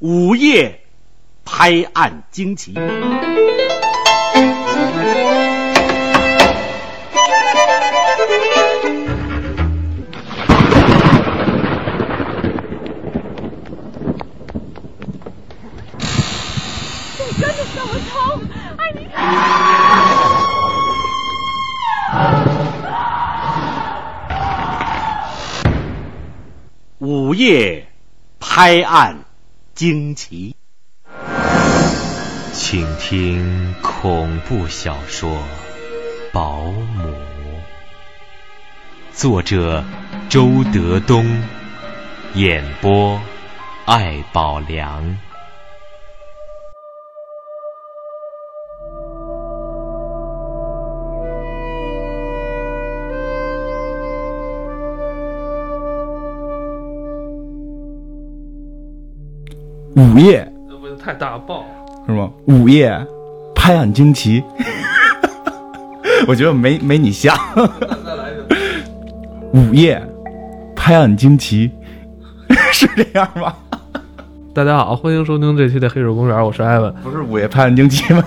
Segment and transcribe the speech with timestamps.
[0.00, 0.80] 午夜
[1.44, 2.72] 拍案惊奇。
[26.98, 27.84] 午夜
[28.38, 29.27] 拍案
[29.78, 30.56] 惊奇，
[32.52, 35.30] 请听恐怖小说
[36.32, 37.04] 《保姆》，
[39.12, 39.84] 作者
[40.28, 41.44] 周德东，
[42.34, 43.20] 演播
[43.86, 45.16] 艾宝良。
[59.98, 61.64] 午夜那不太大爆？
[62.06, 62.30] 是吗？
[62.44, 63.04] 午夜
[63.52, 64.40] 拍案惊奇，
[66.28, 67.36] 我觉得没没你像。
[68.06, 68.56] 再来一个。
[69.58, 70.00] 午夜
[70.76, 71.72] 拍案惊奇，
[72.72, 73.52] 是这样吗？
[74.54, 76.94] 大家好，欢迎收听这期的《黑水公园》，我是艾文。
[77.02, 78.22] 不是午夜拍案惊奇吗？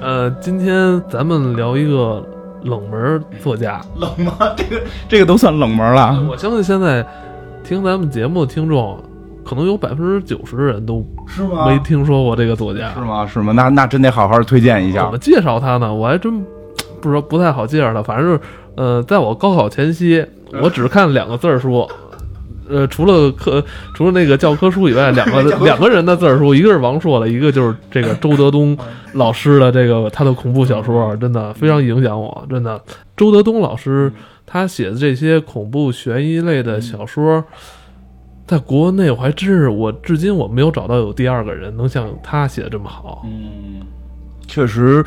[0.00, 2.24] 呃，今天咱们聊一个
[2.62, 3.80] 冷门作家。
[3.96, 4.32] 冷吗？
[4.56, 6.24] 这个这个都算冷门了。
[6.30, 7.04] 我相信现在
[7.64, 8.96] 听咱们节目的听众，
[9.44, 13.00] 可能有百分之九十的人都是吗没听说过这个作家是。
[13.00, 13.26] 吗？
[13.26, 13.52] 是吗？
[13.52, 15.18] 那那真得好好推荐一下怎么。
[15.18, 15.92] 介绍他呢？
[15.92, 16.40] 我还真
[17.00, 18.02] 不知道，不太好介绍他。
[18.02, 18.40] 反正是，
[18.76, 20.24] 呃，在我高考前夕，
[20.62, 21.88] 我只看两个字儿书，
[22.68, 28.76] 呃，除了课，除了那个教科书以外， 两个两个人的字儿书，一个是王朔的，一个就是这个周德东
[29.14, 32.80] 老师的这个他的恐怖小说，真的非常影响我，真的。
[33.16, 34.12] 周德东老师
[34.46, 37.42] 他写的这些恐怖悬疑类的小说。
[38.50, 43.22] 在国内，我还真是我至今我没有找到有第二个人能像他写的这么好。
[43.24, 43.80] 嗯
[44.48, 45.04] 确实，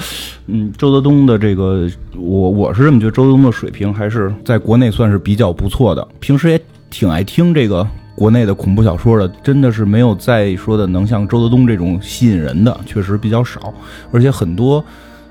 [0.47, 1.85] 嗯，周德东的这个，
[2.15, 6.07] 我我是这么觉得，周德东的水平还是在国内算是比较不错的。
[6.21, 7.85] 平时也挺爱听这个
[8.15, 13.73] 国内的恐怖小说的，真的是没有再说的能像周德东这种吸引人的，确实比较少，
[14.13, 14.81] 而且很多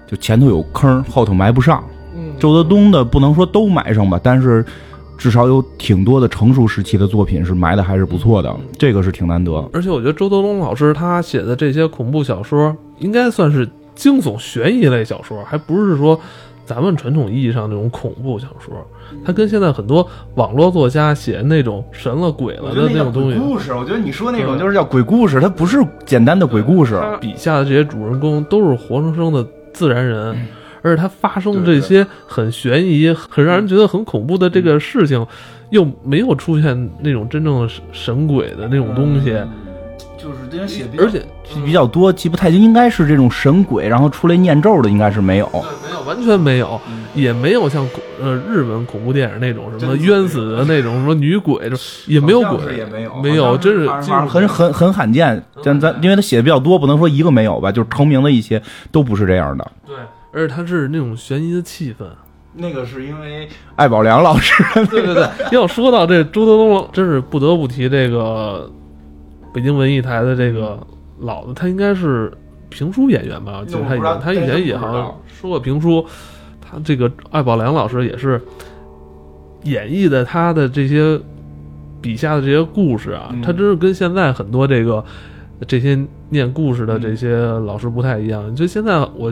[0.06, 1.82] 就前头有坑，后头埋不上。
[2.14, 4.62] 嗯周德东的不能说都埋上吧，但是
[5.22, 9.52] 至少有挺多的成熟时期的作品是埋的还是不错的，这个是挺难得。
[9.72, 16.18] 而且我觉得周德东老师他写的这些恐怖小说，应该算是惊悚悬疑类小说，还不是说
[16.66, 18.74] 咱们传统意义上那种恐怖小说。
[19.24, 26.98] 他跟现在很多网络作家写那种神了鬼了的那种东西，故事，我觉得你说那种就是叫鬼故事，它不是简单的鬼故事。
[27.00, 30.36] 他笔下的这些主人公都是活生生的自然人。
[30.82, 35.26] 而且它发生这些很悬疑、很让人觉得很恐怖的这个事情，
[35.70, 39.32] 又没有出现那种真正的神神鬼的那种东西，
[40.18, 41.22] 就是这些写而且
[41.64, 45.48] 比较多，记不太清，应该是这种神鬼，然后出来念咒的，应该是没有。
[45.52, 46.80] 对，没有，完全没有，
[47.14, 47.88] 也没有像
[48.20, 51.70] 呃日本恐怖电影那种什么冤死的那种什么女鬼，
[52.06, 53.88] 也没有鬼，也没有，没有，真是
[54.28, 55.42] 很很很罕见。
[55.62, 59.70] 咱咱因为他写的比较多，不能说一个没有吧，就是成名的一些都不是这样的。
[59.86, 59.96] 对，
[60.32, 62.04] 而且他是那种悬疑的气氛。
[62.54, 64.62] 那个是因为 艾宝良老师。
[64.90, 68.70] 对对对，要说到这周德东，真是不得不提这个
[69.54, 70.78] 北京文艺台的这个
[71.20, 72.32] 老的，他应该是
[72.68, 73.62] 评书演员吧？
[73.66, 76.04] 其实他以前他以前也好像说过评书。
[76.60, 78.40] 他这个艾宝良老师也是
[79.64, 81.20] 演绎的他的这些
[82.00, 85.04] 笔下的这些故事啊，他真是跟现在很多这个
[85.66, 85.98] 这些
[86.30, 88.54] 念故事的这些老师不太一样。
[88.56, 89.30] 就现在我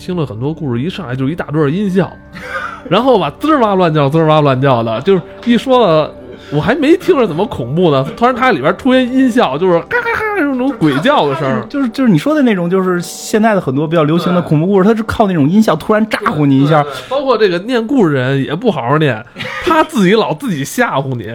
[0.00, 2.10] 听了很多故事，一上来就一大段音效，
[2.88, 6.12] 然后吧滋儿哇乱叫，滋儿哇乱叫的，就是一说了。
[6.52, 16.84] 我还没听着怎么恐怖呢，突然它里边出现音效，就是嘎嘎嘎那种鬼叫的声儿， 就是就是你说的那种，就是现在的很多比较流行的恐怖故事，它是靠那种音效突然咋呼你一下。
[17.08, 19.24] 包括这个念故事人也不好好念，
[19.64, 21.28] 他自己老自己吓唬你，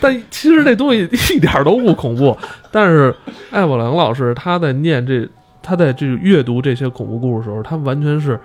[0.00, 2.34] 但其实这东西一点都不恐怖。
[2.70, 3.14] 但是
[3.50, 5.28] 艾宝良老师他在念这，
[5.62, 8.38] 他在这阅读这些恐怖故事的时候，他完全是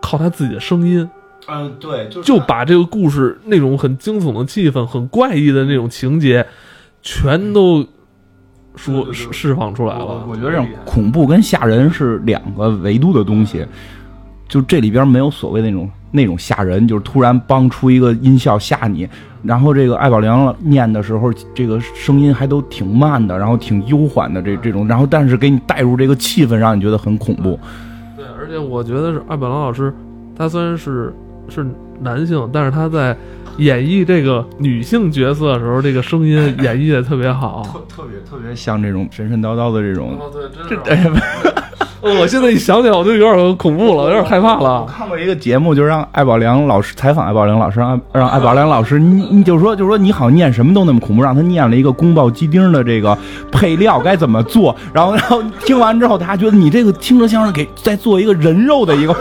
[0.00, 1.08] 靠他自己的声音。
[1.46, 6.46] 嗯，对，就就把这个故事那种很惊悚的气氛、很怪异的那种情节，
[7.02, 7.86] 全都
[8.76, 10.24] 说释释放出来了。
[10.26, 13.66] 我觉得这种恐怖跟吓人是两个维度的东西，
[14.48, 19.06] 就这里边没有所谓那种那种吓人，就是突然帮出一个音效吓你。
[19.44, 27.58] 然后这个艾宝良念的时候，这个声音还都挺慢的，然后挺悠缓的这这种，然后但是给你带入这个气氛，让你觉得很恐怖。
[28.16, 29.94] 对，而且我觉得是艾宝良老师，
[30.36, 31.14] 他虽然是。
[31.46, 31.62] 是
[32.00, 33.14] 男性，但是他在
[33.58, 37.62] 演绎这个女性角色的时候，这个声音演绎的特别好。
[37.86, 40.16] 特特别特别像这种神神叨叨的这种。
[40.18, 41.10] 哦，对，这真是。
[42.04, 44.82] 我现在一想起来，我就有点恐怖了，有点害怕了。
[44.82, 53.16] 我看过一个节目，就是让艾宝良老师采访艾宝良老师，让让艾宝良老师，你你就说，就说你好像念什么都那么恐怖，让他念了一个宫爆鸡丁的这个
[53.50, 59.16] 配料该怎么做，然后然后听完之后，他觉得你这个听着像是给在做一个人肉的一个，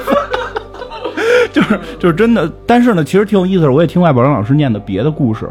[1.53, 2.51] 就是就是真的。
[2.67, 5.49] 但是呢，其实挺有意思的，我也听艾宝良老师念的别的故事。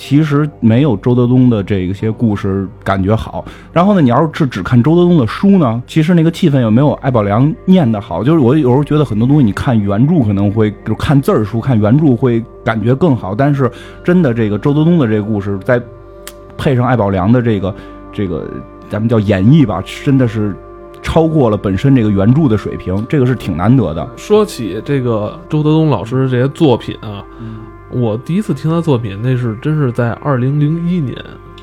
[0.00, 3.44] 其实没有周德东的这些故事感觉好。
[3.72, 8.22] 然后呢，你要是只看周德东的书呢，其实那个气氛又没有艾宝良念的好。
[8.22, 13.34] 就是我有时候觉得很多东西，你看原著可能会，就看字儿书看原著会感觉更好。
[13.34, 13.68] 但是
[14.04, 15.82] 真的这个周德东的这个故事，再
[16.56, 17.74] 配上艾宝良的这个
[18.12, 18.48] 这个
[18.88, 20.54] 咱们叫演绎吧，真的是
[21.02, 24.08] 超过了本身这个原著的水平，这个是挺难得的。
[24.16, 27.24] 说起这个周德东老师这些作品啊。
[27.90, 31.16] 我第一次听他作品，那是真是在二零零一年，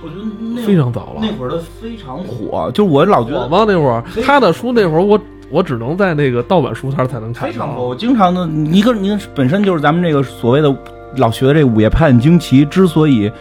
[0.03, 1.21] 我觉得非常早了。
[1.21, 5.19] 那会儿他非常火，就我老觉得，我那会儿他的书那会儿，我
[5.51, 7.47] 我只能在那个盗版书摊才能看。
[7.47, 10.75] 非常火，我经常的，一个您本身就是咱们这个所谓的
[11.17, 13.31] 老学的这《午夜拍案惊奇》之所以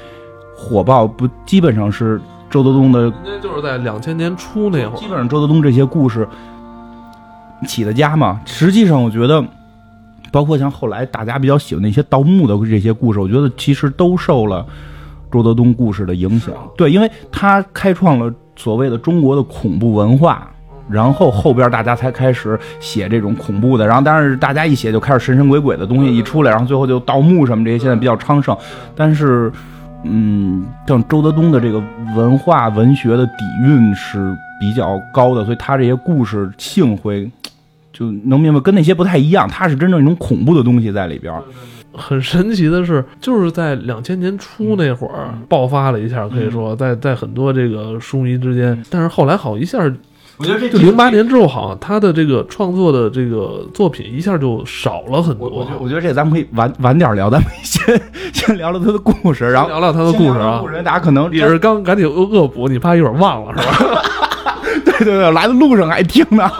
[0.54, 2.20] 火爆，不基本上是
[2.50, 6.28] 周德东的，应该就是在两千年初那会儿，基本上周德东这些故事
[7.66, 8.40] 起的家嘛。
[8.44, 9.42] 实际上，我觉得。
[10.34, 14.66] 包括像后来大家比较喜欢那些盗墓的这些故事，我觉得其实都受了
[15.30, 16.52] 周德东故事的影响。
[16.76, 20.50] 对，因为他开创了所谓的中国的恐怖文化，
[20.90, 23.86] 然后后边大家才开始写这种恐怖的。
[23.86, 28.56] 然后，但是大家一写就开始神神鬼鬼的东西一出来，然后最后就盗墓什么这些现在比较昌盛。
[28.96, 29.52] 但是，
[30.02, 31.80] 嗯，像周德东的这个
[32.16, 37.30] 文化文学的底蕴是比较高的，所以他这些故事性会。
[37.94, 41.32] 就能明白，跟那些不太一样，它是真正一种恐怖的东西在里边。
[41.96, 48.82] 很神奇的是，就是在两千年初那会儿爆发了一下，可以说在在很多这个书迷之间。
[48.90, 49.78] 但是后来好一下，
[50.36, 55.48] 我觉得这就零八年之后，好像他的这个创作的这个作品一下就少了很多。
[55.48, 58.02] 我我觉得这咱们可以晚晚点聊，咱们先
[58.32, 60.58] 先聊聊他的故事，然后聊聊他的故事啊。
[60.60, 64.02] 故事大家可能也是刚赶紧恶恶补，你怕一会儿忘了是吧？
[64.84, 66.50] 对对对，来的路上还听呢。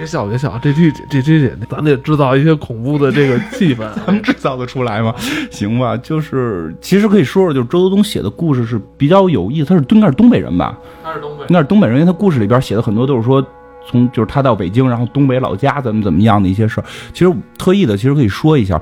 [0.00, 5.14] 别笑，别笑，这这这这这，咱得制造一些恐怖的这个气氛， 咱们制造得出来吗？
[5.50, 9.66] 行吧，就是其实可以说说，就是周德东写的故事是比较有意思。
[9.66, 10.78] 他是应该是东北人吧？
[11.04, 13.46] 他是东北，应该是东北人，因为他故事里边写的很多都是说
[13.86, 16.84] 从就是他到北京，然后东北老家怎么怎么样的一些事儿。
[17.12, 18.80] 其实特意的，其实可以说一下，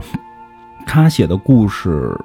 [0.86, 2.16] 他写的故事。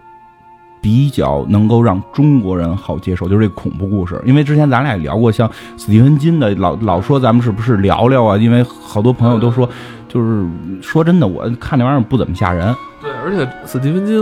[0.83, 4.21] 比较能够让中国人好接受，就是这恐怖故事。
[4.25, 8.35] 因为之前咱俩也聊过，像斯蒂芬金的，老老说咱们是不是聊聊啊？
[8.35, 9.67] 因为好多朋友都说，
[10.09, 10.45] 就是
[10.81, 12.75] 说真的，我看那玩意儿不怎么吓人。
[13.01, 14.21] 对，而且斯蒂芬金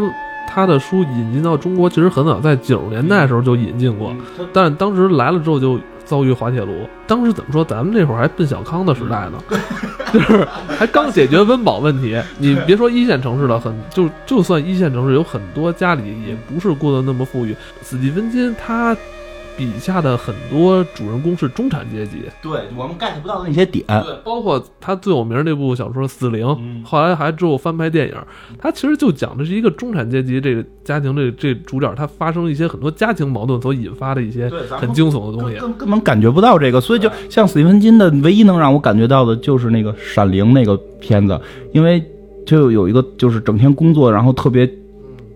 [0.51, 4.13] 他的书引进到中国其实很早，在九十年代的时候就引进过，
[4.51, 5.79] 但当时来了之后就。
[6.03, 7.63] 遭遇滑铁卢，当时怎么说？
[7.63, 9.41] 咱们那会儿还奔小康的时代呢，
[10.11, 10.45] 就是
[10.77, 12.21] 还刚解决温饱问题。
[12.37, 17.55] 你别说一线城市了，很就就算一线城市，有很多家里也不是过得那么富裕。
[17.81, 18.93] 斯蒂芬金他。
[19.57, 26.45] 笔下的很多主人公是中产阶级，对我们 get 不到的那些点，对，包括他最有名那部小说《死灵》，
[26.83, 28.15] 后来还之后翻拍电影，
[28.57, 41.39] 他其实就讲的是一个中产阶级这个家庭这这主角他发生一些很多家庭矛盾所引发的一些很惊悚的东西，根根本感觉不到这个，所以就像斯蒂芬金的唯一能让我感觉到的就是那个《闪灵》那个片子，
[41.73, 42.03] 因为
[42.45, 44.67] 就有一个就是整天工作然后特别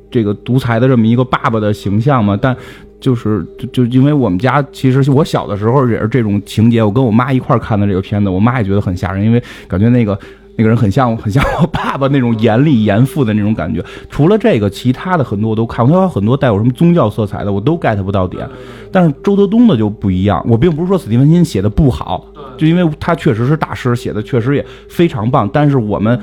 [0.09, 2.55] 这个独裁的这么一个爸爸的形象嘛，但。
[2.99, 10.17] 就是就就因为我们家其实我小的时候也是这种情节，我跟我妈一块看的这个片子，我妈也觉得很吓人，因为感觉那个
[10.55, 13.83] 那个人很像很像我爸爸那种严厉严父的那种感觉。
[14.09, 18.47] 除了这个，其他的很多我都看过，他有很多带有什么宗教色彩的，我都 get 不到点。
[18.91, 22.25] 但是周德东的就不一样，我并不是说史蒂芬金写的不好，
[22.57, 25.49] 就因为他确实是大师，写的确实也非常棒。
[25.51, 26.17] 但是我们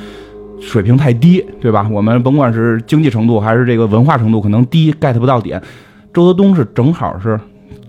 [0.59, 1.87] 水平太低，对吧？
[1.93, 5.61] 我们甭管是经济程度还是这个文化程度，可能低 get 不到点。
[6.13, 7.39] 周德东是正好是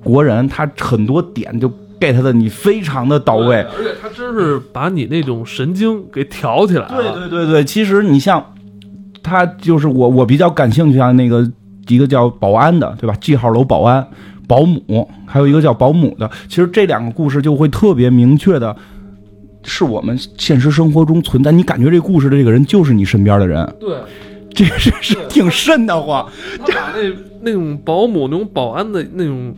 [0.03, 6.95] 国人，他很多点就 get 的你非常的到位，而且他真是把你那种神经给挑起来了。
[6.95, 8.43] 对对对对，其实你像
[9.21, 11.49] 他就是我我比较感兴趣啊那个
[11.87, 13.15] 一个叫保安的，对吧？
[13.19, 14.05] 记号楼保安、
[14.47, 18.75] 保姆，还有一个叫保姆的，其实这两个故事就会特别明确的，
[19.63, 23.65] 是我们现实生活中存在，你感觉这故事的这个人就是你身边的人。
[23.79, 23.95] 对。
[24.53, 26.29] 这是是挺瘆得慌，
[26.59, 29.55] 他把那那种保姆、那种保安的那种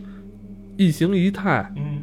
[0.76, 2.02] 一形一态，嗯，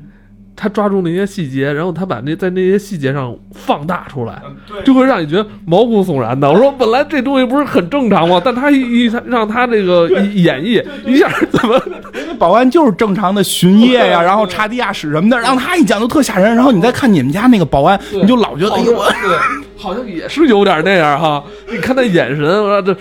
[0.55, 6.49] 他抓住那些细节，然后他把那在那些细节上放大出来，嗯就会让你觉得毛骨悚然的。
[6.51, 8.41] 我说本来这东西不是很正常吗？
[8.43, 11.81] 但他一一让他这个演绎一下怎么
[12.37, 16.55] 保安就是正常的巡夜呀，然后查地下室什么的，让他一讲就特吓人。
[16.55, 19.05] 然后你再看你们家那个保安，你就老觉得哎呦我。
[19.05, 19.37] 对，
[19.77, 21.43] 好像也是有点那样哈。
[21.69, 22.95] 你看他眼神，我说这，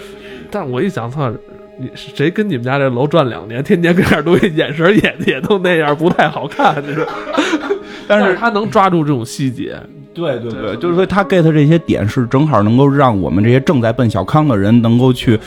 [0.50, 1.30] 但我一想，操，
[1.82, 7.06] 你谁跟你们家这楼转两年，天天跟这儿东西，眼神也也都那样，不太好看，就 是。
[8.06, 9.76] 但是他能抓住这种细节，
[10.14, 15.38] 对对对，就是说他 get 这些点是正好能够让我们这些正在奔小康的人能够去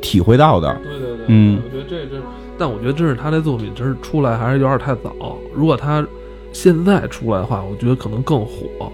[0.00, 0.76] 体会到的。
[0.82, 2.22] 对对对，嗯我觉得这这，
[2.58, 5.38] 但我觉得这是他的作品，真是出来还是有点太早。
[5.54, 6.06] 如果他
[6.52, 8.92] 现在出来的话，我觉得可能更火。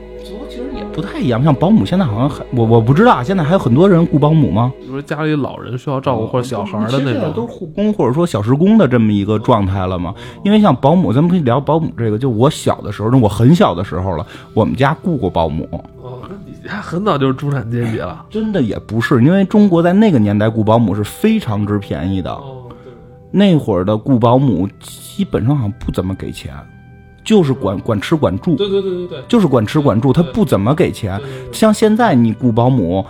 [0.77, 4.73] 也不太一样，像保姆现在好像还我我不知道，现在还有很多人雇保姆吗？
[4.79, 10.15] 比如说家里老人需要照顾或者小孩的那其实现在都是，护工或者说小时工的这么一个状态了嘛。
[10.45, 12.19] 因为像保姆，咱们可以聊保姆这个。
[12.19, 15.69] 就我小的时候，那我很小的时候了，我们家雇过保姆。
[16.03, 18.25] 哦，那你家很早就是中产阶级了。
[18.31, 22.33] 真的也不是，因为中国在那个年代雇保姆是非常之便宜的。
[22.33, 22.93] 哦，对。
[23.31, 26.55] 那会儿的雇保姆基本上好像不怎么给钱，
[27.27, 31.21] 就是管管吃管住，对对对对对，就是管吃管住，他不怎么给钱。
[31.51, 33.05] 像现在你雇保姆，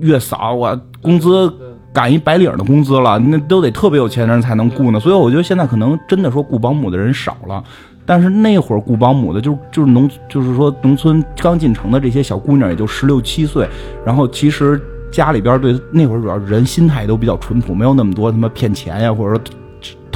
[0.00, 1.50] 月嫂我工资
[1.90, 5.00] 赶一白领的工资了，那都得特别有钱的人才能雇呢。
[5.00, 7.64] 所以我觉得现在可能真的说雇保姆的人少了，
[8.04, 13.66] 但是那会儿雇保姆的就就是农就是说农村刚进城的这些小姑娘，也就十六七岁，
[14.04, 14.78] 然后其实
[15.10, 19.40] 家里边对那会儿主要人心态都比较淳朴，没有那么多他妈骗钱呀，或者说。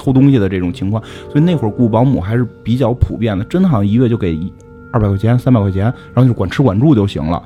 [0.00, 4.40] 偷东西的这种情况，所以那会儿雇保姆还是比较普遍的，真的好像一月就给
[4.90, 7.42] 二百块钱、三百块钱，然后就管吃管住就行了。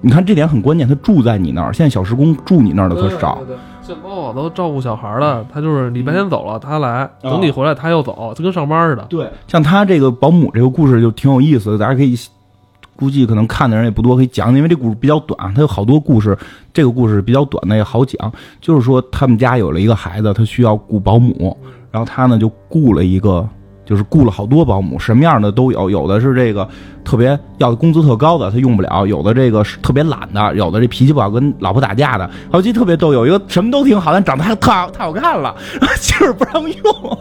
[0.00, 1.72] 你看这点很关键，他住在你那儿。
[1.72, 3.34] 现在小时工住你那儿的可少。
[3.38, 9.02] 对对对像包好多照顾小孩的，他就是礼拜天走了，他来，等你回来他又走，就跟上班似的。
[9.08, 12.14] 对，像他这个保姆这个故事就挺有意思的，大家可以
[12.94, 16.36] 估计可能看的人也不多，可以讲，因为这故事比较短，他有好多故事，
[16.72, 18.30] 这个故事比较短的也好讲。
[18.60, 21.56] 就是说他们家有了一个孩子，他需要雇保姆，
[21.90, 23.48] 然后他呢就雇了一个。
[23.88, 26.68] 就是雇了好多保姆，什么样的都有，有的是这个
[27.02, 32.30] 特别要的工资特高的，他用不了；有的这个是特别懒的，有的这脾气不好，跟老婆打架的。
[32.52, 35.56] 好几特别逗，有一个什么都挺好，但长得还特太好看了，
[35.96, 37.18] 媳妇不让用，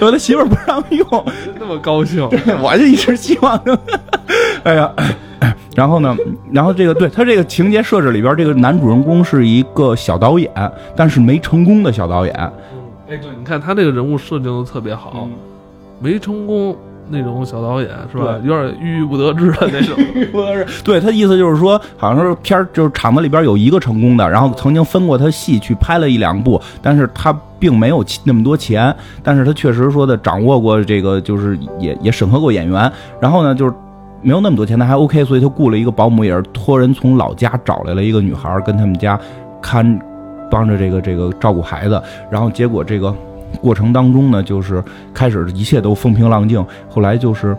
[0.00, 1.24] 有的媳妇儿不让用，
[1.58, 2.22] 那么高兴，
[2.62, 3.60] 我就一直希望，
[4.62, 4.88] 哎呀。
[5.74, 6.16] 然后呢？
[6.50, 10.50] 然后这个对他这个情节设置里边，这个男主人公是一个小导演，
[10.96, 12.52] 但是没成功的小导演。
[13.08, 15.28] 哎，对，你看他这个人物设定的特别好，
[16.00, 16.76] 没成功
[17.08, 18.36] 那种小导演是吧？
[18.44, 19.96] 有点郁郁不得志的那种。
[20.32, 33.72] 不得志对他意思就是说，好像是片儿就是厂子里边有一个成功的，然后曾经分过他戏去拍了一两部，但是他并没有那么多钱，但是他确实说的掌握过这个，就是也也审核过演员，然后呢就是。
[34.22, 39.16] 没有那么多钱，他还 OK，所以他雇了一个保姆，也是托人从老家找来了一个女孩，跟他们家
[39.62, 39.86] 看，
[40.50, 42.00] 帮着这个这个照顾孩子。
[42.30, 43.14] 然后结果这个
[43.60, 44.82] 过程当中呢，就是
[45.14, 47.56] 开始一切都风平浪静，后来就是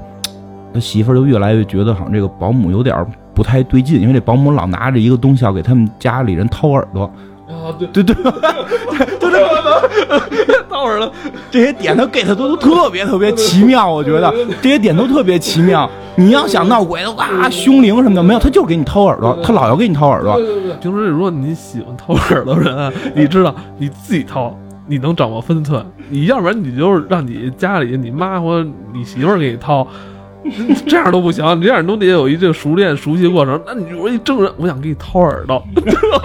[0.73, 7.11] 他媳妇儿就越来越觉得好像这个保姆有点不太对劲，因为这保姆老拿着一个东西要给他们家里人掏耳朵。
[7.47, 8.13] 啊，对对对，
[9.19, 11.09] 就这个掏耳朵，
[11.49, 15.89] 这些点他给的都都特别特别奇妙，我觉得这些点都特别奇妙。
[16.17, 20.35] 你要想闹鬼的哇，凶灵什么的没有，他就是给你掏耳朵，他老要给你掏耳朵。
[20.35, 24.57] 对对对，平时如果你喜欢掏耳朵的人啊，你知道你自己掏，
[24.87, 25.85] 你能掌握分寸。
[26.09, 29.87] 你要不然你就是让你家里你妈或者你媳妇儿给你掏。
[30.87, 33.59] 这样都不行，你这样都得有一这个熟练熟悉过程。
[33.65, 35.61] 那你说一正人，我想给你掏耳朵，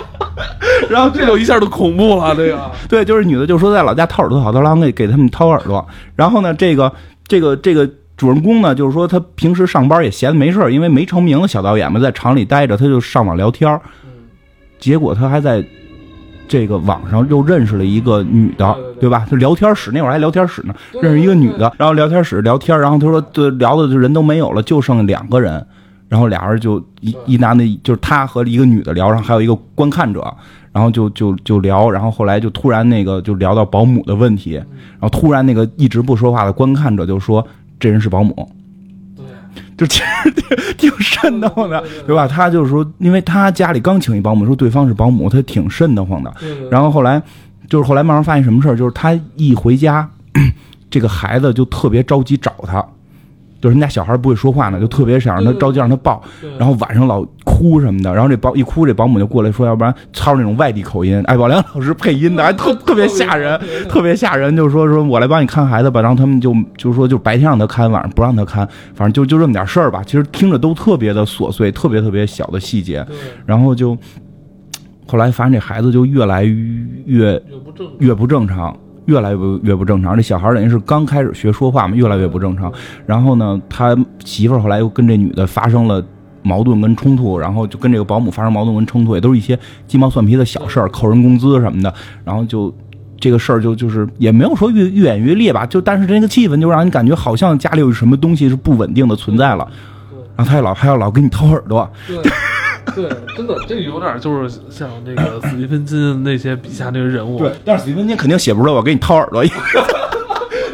[0.88, 2.32] 然后 这就一下就恐怖了。
[2.36, 5.84] 这个对，就是女的就说在老家掏耳朵好，她老给给他们掏耳朵。
[6.14, 6.92] 然后呢，这个
[7.26, 7.88] 这个这个
[8.22, 13.80] 主人公呢，就是说他平时上班也闲的没事因为没成名的小导演嘛，在厂里待着，他就上网聊天
[14.78, 15.64] 结果他还在
[16.46, 19.26] 这个网上又认识了一个女的，对吧？
[19.28, 25.66] 就聊天室那会儿还聊天室呢，认识一个女的，然后聊天室聊天，然后他说这聊的人都没有了，就剩两个人。
[26.08, 30.22] 然后俩人就一一男的，就是他和一个女的聊，然后还有一个观看者，
[30.70, 37.42] 然后就就就聊，然后后来就突然那个就聊到保姆的问题，然后突然那个一直不说话的观看者就说
[37.82, 38.48] 这人是保姆，
[39.16, 39.24] 对，
[39.76, 40.56] 就其实挺
[40.88, 42.28] 挺瘆得慌的，对吧？
[42.28, 46.32] 他就是说，因为他家里刚请一保姆，说对方是保姆，他挺瘆得慌的。
[46.70, 47.20] 然后后来
[47.68, 50.08] 就是后来慢慢发现什么事儿，就是他一回家，
[50.88, 52.80] 这个孩子就特别着急找他。
[53.60, 56.22] 就是人家小孩不会说话呢，就特别想让他着急让他抱，
[56.58, 57.24] 然后晚上老
[57.62, 63.56] 哭哭什么的，然后这保一哭，这保姆就过来说，要不然操那种外地口音，艾宝良老师配音的， 还特特别吓人，
[63.88, 73.06] 特别吓人，就是说说我来帮你看孩子吧，然后他们就就是说就白天让他看，晚上不让他看，反正就就这么点事儿吧，其实听着都特别的琐碎，特别特别小的细节，
[73.46, 73.96] 然后就
[75.06, 77.40] 后来发现这孩子就越来越
[78.00, 78.76] 越不正常，
[79.06, 80.16] 越来越不越不正常。
[80.16, 82.72] 这小孩等于是刚开始学说话嘛，越来越不正常。
[83.06, 86.04] 然后呢，他媳妇儿后来又跟这女的发生了
[86.42, 91.92] 矛盾跟冲突，然后就跟这个保姆发生矛盾跟冲突，也都是一些鸡毛蒜皮的小事儿，扣人工资什么的。
[92.24, 92.74] 然后就
[93.20, 99.66] 这个事儿就就是也没有说越越演越烈吧，就但是这个气氛就让你感觉好像家里有什么东西是不稳定的存在了。
[100.34, 102.16] 然后他也老还要老给你掏耳朵，对，
[102.96, 109.44] 对，真的，这个有点就是像那个斯蒂芬金那些笔下那个人物，对，但是史蒂芬金肯定写不出来我给你掏耳朵，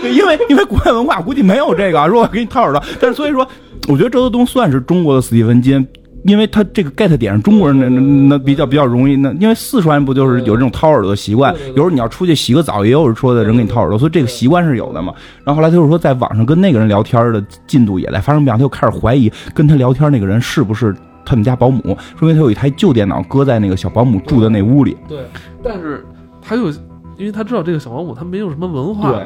[0.01, 3.47] 对，因为因为国外文化估计没有这个，说我给你掏耳朵，但是所以说，
[3.89, 5.87] 我觉得周德东算是中国的斯蒂芬金。
[6.25, 11.55] 因为他这个 get 点是中国人那那那比较比较容易，那因为四川不就是有这种掏耳朵的习惯？
[11.69, 15.15] 有时候你要出去洗个澡，也有人说的人给你掏耳朵，所以这个习惯是有的嘛。
[15.45, 24.97] 然后后来他就说，在网上跟那个人聊天的进度也在发生变化，他就开始怀疑跟他聊天那个人是不是他们家保姆，说明他有一台旧电脑搁在那个小保姆住的那屋里。
[25.09, 25.21] 对，
[25.63, 26.05] 但是
[26.43, 26.69] 他又
[27.17, 29.23] 因为他知道这个小保姆他没有什么文化，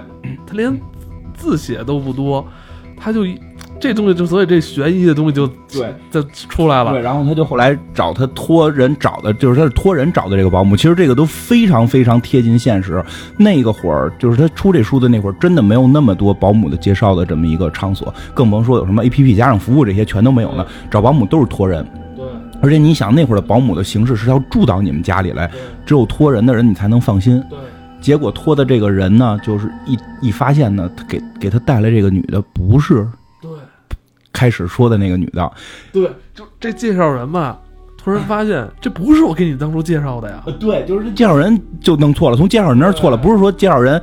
[0.47, 0.79] 他连
[1.33, 2.47] 字写都不多，
[2.99, 3.25] 他就
[3.83, 6.93] 这东西就所以这悬疑的东西就对就出来了。
[6.93, 10.77] 对，然后他就后来找他托人找的，就是他是托人找的这个保姆。
[10.77, 13.05] 其实这个都非常非常贴近现实。
[13.37, 20.65] 那个会儿就是他出这书的那会儿，真的没有那么多保姆的介绍的这么一个场所，更甭说有什么 A P P 加上服务这些全都没有呢。
[20.89, 21.85] 找保姆都是托人。
[22.17, 22.25] 对，
[22.63, 25.51] 而且你想那会儿的保姆的形式是要住到你们家里来，
[25.85, 27.43] 只有托人的人你才能放心。
[27.51, 27.59] 对，
[28.01, 33.07] 结果托的这个人呢，就是一一发现呢，他给给他带来这个女的不是对，
[34.43, 35.53] 开始说的那个女的，
[35.93, 37.57] 对，就这介绍人吧，
[37.97, 40.43] 突然发现这不是我给你当初介绍的呀。
[40.47, 44.03] 呃，对，就是介绍人就弄错了，从介绍人那儿错了，不是说介绍人。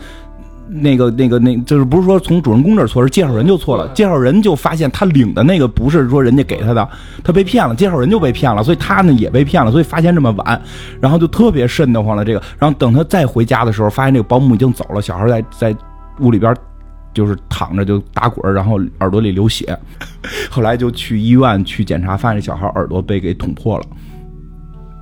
[0.71, 3.87] 那个、那个、那，就是不是说从主人公这儿错，是介绍人就错了。
[3.89, 6.89] 介绍人就发现他领的那个不是说人家给他的，
[7.23, 7.73] 他被骗了。
[7.73, 10.61] 介绍人就被骗了，所以他呢也被骗了，所以发现这么晚，
[11.01, 12.23] 然后就特别瘆得慌了。
[12.23, 15.75] 这个，然后等他再回家的时候，发现这个保姆已经走了，小孩在在
[16.19, 16.55] 屋里边
[17.13, 19.77] 就是躺着就打滚，然后耳朵里流血。
[20.49, 23.85] 后来就去医院去检查，发现这小孩耳朵被给捅破了。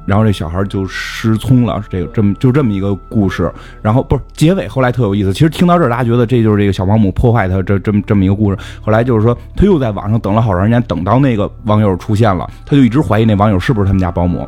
[0.05, 3.51] 然后这小孩就失聪了，这个这么就这么一个故事。
[3.81, 5.33] 然后不是结尾，后来特有意思。
[5.33, 8.57] 其实听到这儿，大家觉得这就是这个小保姆破坏他这这么这么一个故事。
[8.81, 14.47] 后来就是说，他又在网上等了好长时间，等到那个网友出现了，他就一直怀疑那网友是不是他们家保姆。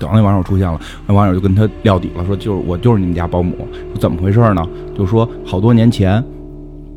[0.00, 3.68] 等到那网友出现了，那网友就跟他撂底了，说就是我就是你们家保姆。
[4.00, 4.66] 怎么回事呢？
[4.98, 6.20] 就说好多年前，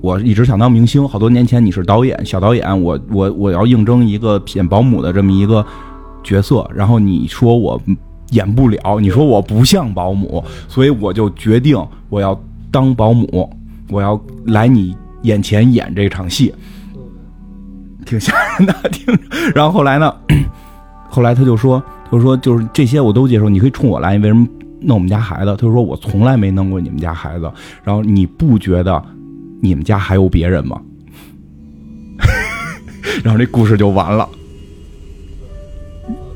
[0.06, 1.08] 我一直想当明星。
[1.08, 5.66] 好多年前你是导演，小导演，我我我要应征一个演保姆的这么一个。
[6.28, 7.80] 角色，然后你说我
[8.32, 11.78] 演不了，你说我不像保姆，所以我就决定
[12.10, 12.36] 我要
[12.72, 13.48] 当保姆，
[13.92, 16.52] 我要来你眼前演这场戏，
[18.08, 19.16] 挺吓人的，听。
[19.54, 20.12] 然后后来呢，
[21.12, 24.48] 后来他就说，他说就是这些我都接受，你可以冲我来，你为什么
[24.82, 25.56] 弄我们家孩子？
[25.58, 27.52] 他说我从来没弄过你们家孩子，
[27.84, 29.00] 然后你不觉得
[29.66, 30.80] 你们家还有别人吗？
[33.24, 34.30] 然后这故事就完了。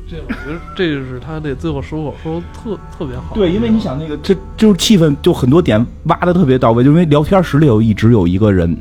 [0.08, 3.34] 这我觉得这就是他这最后说我说特特别好。
[3.34, 6.82] 对，因为你想那个，这就是气氛，就很多点挖的特别到位。
[6.82, 8.76] 就因为聊天室里有一直有一个人，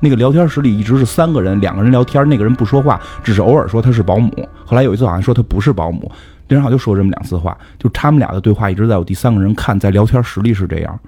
[0.00, 4.30] 那个聊天室里一直是三个人，两个人聊天，那个人不说话，只是偶尔说他是保姆。
[4.66, 6.12] 后来有一次好像说他不是保姆，
[6.48, 11.00] 那人好像就说这么两次话，就他们俩的对话一直在我第三个人看，在聊天室里是这样。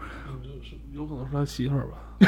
[0.94, 1.98] 有可能是他媳妇儿吧。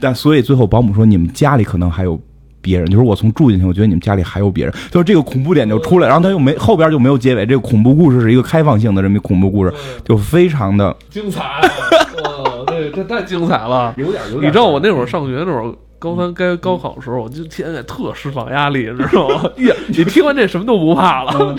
[0.00, 2.18] 但所以最后保姆说，你们家里可能还有。
[2.62, 9.72] 别人就是我从住进去，我觉得你们家里还有别人，就是这个恐怖点就出来，然后他又没后边就没有结尾，这个恐怖故事是一个开放性的这么一恐怖故事，
[10.04, 14.50] 就非常的精彩，哇，这这太精彩了，有点 有点。
[14.50, 19.44] 你知道我那会儿上学那会儿，高三该高考的时候，我就天天特释放压力，知道吗？
[19.58, 21.54] 呀， 你听完这什么都不怕了。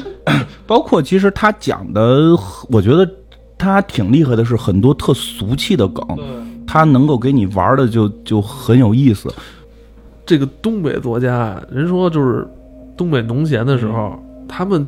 [0.65, 2.35] 包括其实他讲的，
[2.69, 3.09] 我觉得
[3.57, 6.05] 他挺厉害的，是很多特俗气的梗，
[6.67, 9.33] 他能够给你玩的就就很有意思。
[10.25, 12.45] 这个东北作家，人说就是
[12.97, 14.85] 东北农闲的时候，他们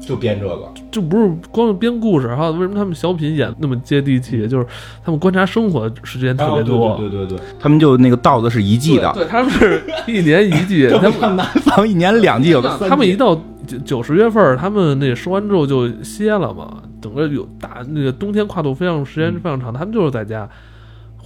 [0.00, 2.48] 就编这个，就不是光编故事哈。
[2.50, 4.48] 为什么他们小品演那么接地气？
[4.48, 4.66] 就是
[5.04, 6.96] 他们观察生活时间特别多。
[6.96, 10.88] 对对对，他们就那个稻子是一季的，对，他们是一年一季。
[10.88, 13.34] 他们南方一年两季，有的他们一到
[13.66, 16.82] 九九十月份，他们那收完之后就歇了嘛。
[17.02, 20.48] 整个有大那个冬天跨度非常时间非常长，他们就是在家。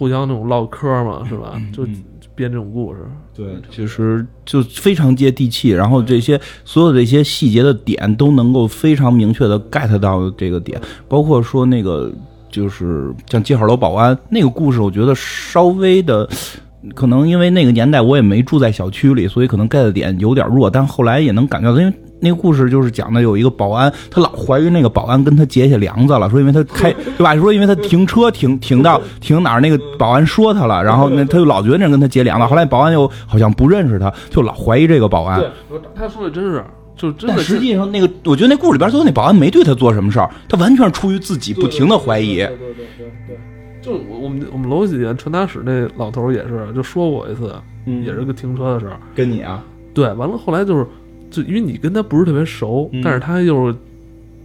[0.02, 1.62] 互相那种唠嗑嘛，是吧？
[1.72, 1.84] 就
[2.34, 2.98] 编这种故事。
[3.32, 12.12] 对，其实就非常接地气，然后这些所有这些细节的点都能够非常明确的 get 到这个点，包括说那个
[12.50, 16.28] 就是像记号楼保安那个故事，我觉得稍微的。
[16.96, 27.34] 可能因为那个年代我也没住在小区里，所以可能 get 点有点弱，但后来也能感觉到，因为那个故事就是讲的有一个保安，他老怀疑那个保安跟他结下梁子了，说因为他开 对吧？
[27.36, 35.40] 说因为他停车停停到停哪儿，那个保安说他了，然后那他就老觉得那人跟他结梁子，后来保安又好像不认识他，就老怀疑这个保安。
[35.40, 36.64] 对，他说的真是，
[36.96, 37.42] 就真的。
[37.42, 42.36] 实际上那个，我觉得那故事里边最后那保安没对他做什么事儿，他完全是出于自己不停的怀疑。
[42.36, 43.38] 对对对对对。
[43.82, 47.52] 就我们我们楼底下传达室那老头也是就说过一次，
[47.84, 48.96] 也是个停车的事儿。
[49.12, 49.60] 跟你啊？
[49.92, 50.86] 对，完了后来就是，
[51.32, 53.76] 就因为你跟他不是特别熟，但是他又是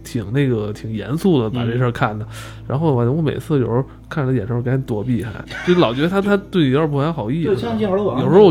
[0.02, 2.26] 挺那个挺严肃的把这事儿看的。
[2.66, 5.32] 然后我我每次有时候看着他眼神，我赶紧躲避，还
[5.66, 7.42] 就老觉得他他对你有点不怀好意。
[7.42, 7.86] 有时候有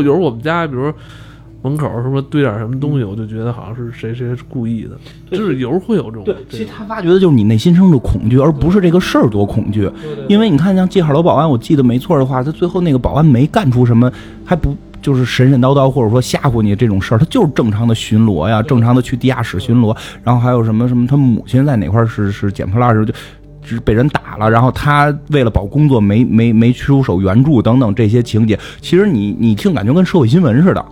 [0.02, 0.90] 时候我们家比如。
[1.60, 4.90] 门口什么堆点什么东西，我就觉得好像是谁谁是故意的，
[5.28, 6.22] 就是有时候会有这种。
[6.22, 9.90] 对，其实他发觉的就是你内心生的恐惧，而不是这个事儿多恐惧。
[10.28, 14.08] 因为你看，像记号楼保安，我记得没错的话，他最后那个保安没干出什么，
[14.44, 19.96] 还不就是神神叨叨，或者说吓唬你这种事儿，他就是正常的巡逻呀，正常的去地下室巡逻。
[20.22, 23.14] 然后还有什么什么，他母亲在哪块是是捡破烂时候就，
[23.62, 30.84] 是被人打了，然后他为了保工作没没没出手援助等等这些情节，其实你你听感觉跟社会新闻似的。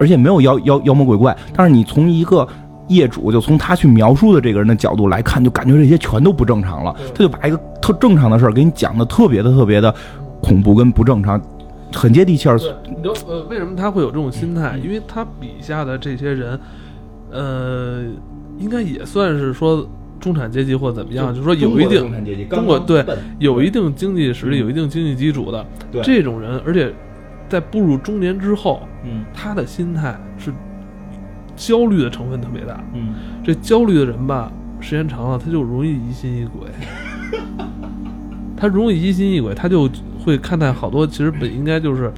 [0.00, 2.48] 而且没有妖妖妖魔鬼怪，但是你从一个
[2.88, 6.92] 业主，就从他去描述的这个人的角度来看，就感觉这些全都不正常了。
[7.14, 9.94] 他就把一个特正常的事儿给你讲的特别的特别的
[10.40, 11.40] 恐怖跟不正常，
[11.92, 12.58] 很接地气儿。
[12.88, 14.78] 你都呃，为什么他会有这种心态？
[14.78, 16.58] 因为他笔下的这些人，
[17.30, 18.04] 呃，
[18.58, 23.04] 应该也算是说中产阶级或怎么样，就是说有一定中国对
[23.38, 25.64] 有一定经济实力、有一定经济基础的
[26.02, 26.92] 这种人，而且。
[27.48, 30.50] 在步入中年之后，嗯，他的心态是
[31.54, 33.12] 焦虑的成分特别大，嗯，
[33.44, 34.50] 这焦虑的人吧，
[34.80, 36.70] 时间长了他就容易疑心疑鬼，
[38.56, 39.86] 他容易疑心疑鬼，他就
[40.24, 42.12] 会看待好多其实本应该就是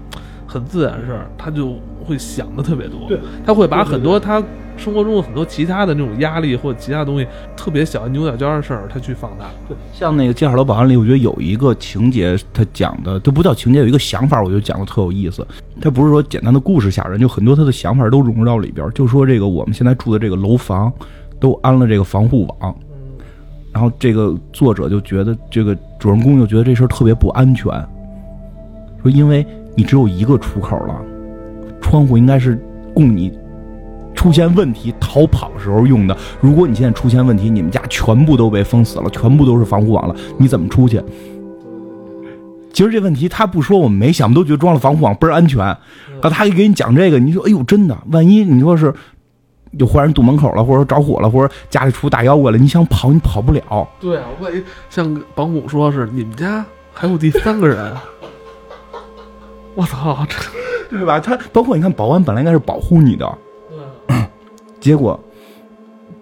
[0.46, 4.42] 很自然的事儿，他就会想的特别多，对，他会把很多他。
[4.76, 7.24] 生活中的很多其他的那种压力或者其他东西，
[7.56, 9.44] 特别小牛角尖的事儿，他去放大。
[9.68, 15.46] 对，像那个《介绍楼保安》里，我觉得有一个情节，他讲的都不叫情节，有一个想法，我觉得讲的特有意思。
[15.80, 18.90] 他不是说简单的故事吓人，就很多他的想法都融入到里边。
[18.90, 20.92] 就说这个我们现在住的这个楼房，
[21.38, 22.76] 都安了这个防护网，
[23.72, 27.72] 然后这个作者就觉得这个主人公就觉得这事儿特别不安全，
[29.04, 31.00] 说因为你只有一个出口了，
[31.80, 32.58] 窗户应该是
[32.92, 33.32] 供你。
[34.14, 36.16] 出现问题逃跑时候用的。
[36.40, 41.02] 如果你现在出现问题，你们家全部都被封死了，全部都是防护网了，你怎么出去？
[42.72, 45.76] 其实这问题他不说，我们没想，都觉得装了防护网倍儿安全。
[46.22, 48.94] 可他一给你讲这个，你说哎呦真的，万一你说是
[49.72, 53.86] 有坏人堵门口了，或者着火了，或者家里出大妖怪了，你想跑你跑不了。
[54.00, 57.92] 对啊，万一像保姆说是你们家还有第三个人，
[59.74, 60.36] 我操，这
[60.98, 61.18] 对吧？
[61.18, 63.38] 他包括你看保安本来应该是保护你的。
[64.80, 65.18] 结果，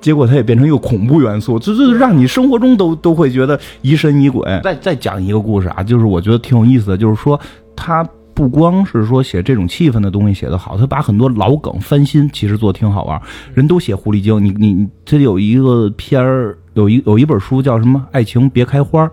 [0.01, 4.43] 结果它也变成一个恐怖元素，这这让你生活中都都会觉得疑神疑鬼。
[4.63, 7.39] 再再讲一个故事啊，就是我觉得挺有意思的，就是说
[7.75, 13.21] 他不光是说写这种气氛的东西写得好，他把很多老梗翻新，其实做挺好玩。
[13.53, 19.05] 人都写狐狸精，你你这有一个片儿，有一有一本书叫什么《爱情别开花》。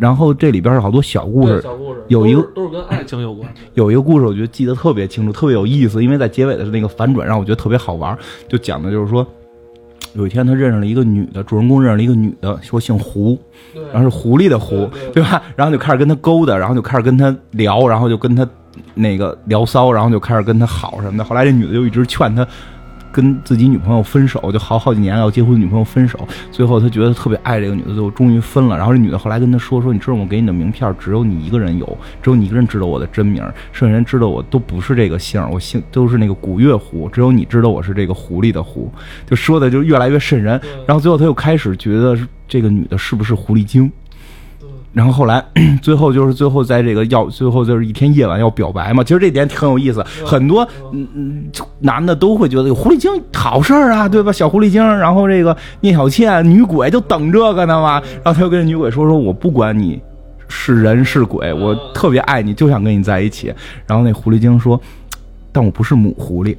[0.00, 1.62] 然后这里边有好多小故事，
[2.08, 3.48] 有一个都是跟爱情有关。
[3.74, 8.16] 有一个故事，我觉得记得特别清楚，特别有意思，因为在结尾的那个反转让我觉得特别好玩。
[8.48, 9.26] 就讲的就是说，
[10.14, 13.38] 有一天他认识了一个女的，主人公认识了一个女的，说姓胡，
[13.92, 15.42] 然后是狐狸的狐，对吧？
[15.54, 18.46] 然后就开始跟他勾搭，然后就开始跟他聊，然后就跟他
[18.94, 21.24] 那个聊骚，然后就开始跟他好什么的。
[21.24, 22.46] 后来这女的就一直劝他。
[23.16, 26.18] 跟自己女朋友分手，就好好几年要结婚女朋友分手，
[26.52, 28.76] 最后他觉得特别爱这个女的，最后终于分了。
[28.76, 38.92] 然后这女的后来跟他说：“说你知道我给你的名片只有你一个人有，只有你一个人知道我的真名，剩下人知道我都不是这个姓，我姓都是那个古月狐，只有你知道我是这个狐狸的狐。”
[39.26, 40.60] 就说的就越来越瘆人。
[40.86, 43.90] 然后最后他又开始觉得这个女的是不是狐狸精？
[44.96, 45.44] 然后后来，
[45.82, 49.04] 最后就是最后在这个要最后就是一天夜晚要表白嘛。
[49.04, 51.44] 其实这点挺有意思，很多嗯嗯
[51.80, 54.32] 男的都会觉得狐狸精好事儿啊，对吧？
[54.32, 58.00] 小狐狸精，然后这个聂小倩女鬼就等这个呢嘛。
[58.24, 60.00] 然后他就跟女鬼说：“说我不管你
[60.48, 63.52] 是人是鬼，我特别爱你，就想跟你在一起。”
[63.86, 64.80] 然后那狐狸精说
[65.52, 66.56] ：“但我不是母狐狸。”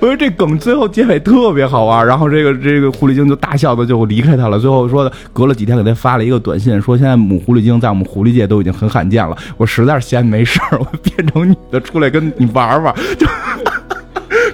[0.00, 2.06] 我说这梗最后结尾特别好玩。
[2.06, 4.58] 然后这个这个狐狸精就大笑的就离开他了。
[4.58, 9.36] 最后说的，隔了几天给他发了一个短信，说现在母狐狸精在我们狐狸界都已经很罕见了。
[9.56, 12.94] 我实在是闲没事儿，我变成女的出来跟你玩玩。
[13.18, 13.26] 就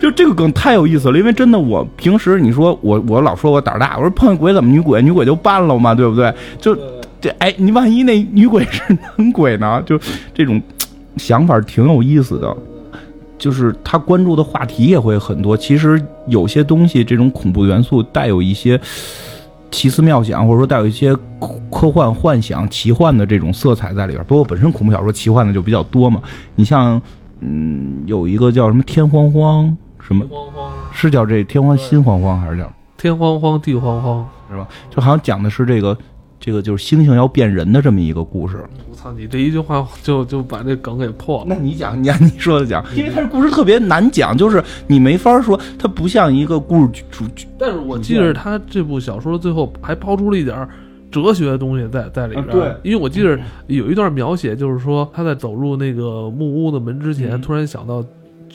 [0.00, 6.32] 就这个梗太有意思了，因为真的我平时你说我我老说我胆儿大，我说碰见鬼怎么女鬼女鬼就办了嘛，对不对？
[6.60, 6.76] 就
[7.20, 9.82] 这哎，你万一那女鬼是男鬼呢？
[9.86, 9.98] 就
[10.34, 10.60] 这种
[11.16, 12.56] 想法挺有意思的。
[13.38, 15.56] 就是他关注的话题也会很多。
[15.56, 18.80] 其实有些东西，这种恐怖元素带有一些
[19.70, 21.14] 奇思妙想，或者说带有一些
[21.70, 24.24] 科幻幻想、奇幻的这种色彩在里边。
[24.26, 26.22] 包括本身恐怖小说奇幻的就比较多嘛。
[26.54, 27.00] 你像，
[27.40, 30.24] 嗯，有一个叫什么天荒荒，什么
[30.92, 34.66] 是叫这天荒心慌慌，还是叫天荒荒地荒荒，是吧？
[34.88, 35.96] 就好像讲的是这个
[36.46, 38.64] 这个就是猩猩要变人的这么一个故事。
[38.88, 39.12] 我操！
[39.18, 41.46] 你这一句话就就把这梗给破了。
[41.48, 47.48] 那你讲，你按你说的讲，因为它这故事特别难讲，就是你没法说，它不像一个故事主主。
[47.58, 50.68] 但是我记得他这部小说最后还抛出了一点儿
[51.10, 52.46] 哲学的东西在在里边。
[52.46, 58.04] 啊对因为我记得有一段描写，就是说他在走入那个木屋的门之前，嗯突然想到，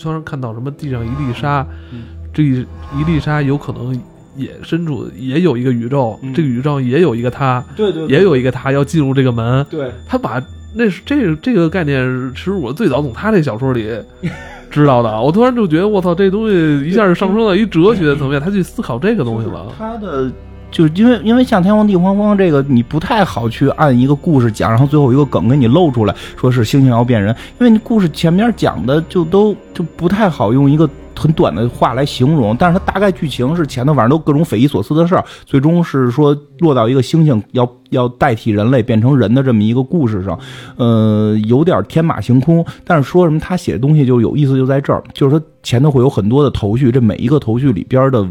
[0.01, 2.65] 突然看到什么地上一粒沙，嗯这一
[2.97, 3.93] 一粒沙有可能
[4.35, 9.65] 也身处也有一个宇宙，嗯这个宇宙也有一个他，对对也有一个他要进入这个门。
[9.69, 9.91] 对。
[10.07, 10.41] 他把
[10.73, 13.89] 那是这个这个概念其实我最早从他这小说里
[14.71, 15.21] 知道的。
[15.21, 19.67] 我突然就觉得，我操，这东西一下就上升到一哲学层面，他去思考这个东西了。
[19.77, 20.31] 他的
[20.71, 30.89] 就是因为因为像天荒地荒荒这个，你不太好去按一个故事讲，然后最后一个梗给你露出来，说是猩猩要变人，因为你故事前面讲的就都就不太好用一个。
[31.13, 40.39] 很短的话来形容，但是它大概剧情是前头反正都各种匪夷所思的事儿，最终是说落到一个猩猩要要代替人类变成人的这么一个故事上，
[40.77, 42.65] 呃，有点天马行空。
[42.83, 48.25] 但是说什么他写的东西就有意思，就在这儿，就是说前头会有很多的头绪，这每一个头绪里边的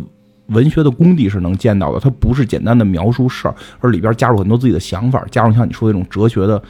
[0.50, 6.62] 文学的功底是能见到的，它不是简单的描述事儿，而里边加入很多自己的想法，加入像你说的这种哲学的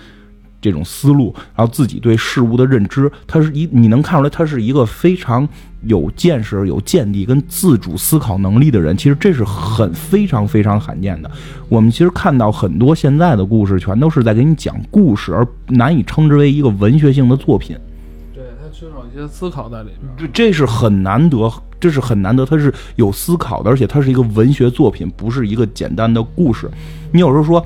[0.60, 5.48] 这种思路，然后自己对事物的认知，它是一你能看出来，他是一个非常
[5.84, 8.94] 有见识、有见地跟自主思考能力的人。
[8.94, 11.30] 其实这是很非常非常罕见的。
[11.70, 17.74] 我们其实看到很多现在的故事，全都是在给你讲故事，而难以称之为一个文学性的作品。
[18.80, 20.10] 缺少一些思考在里面。
[20.16, 26.70] 这这是很难得，这是很难得，它是有思考的，而且它是一个文学作品，不是一个简单的故事。
[27.12, 27.62] 你有时候说，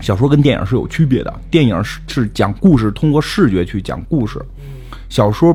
[0.00, 4.40] 小说跟电影是有区别的，电影是是讲故事，通过视觉去讲故事，
[5.10, 5.54] 小说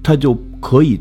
[0.00, 1.00] 它就可以。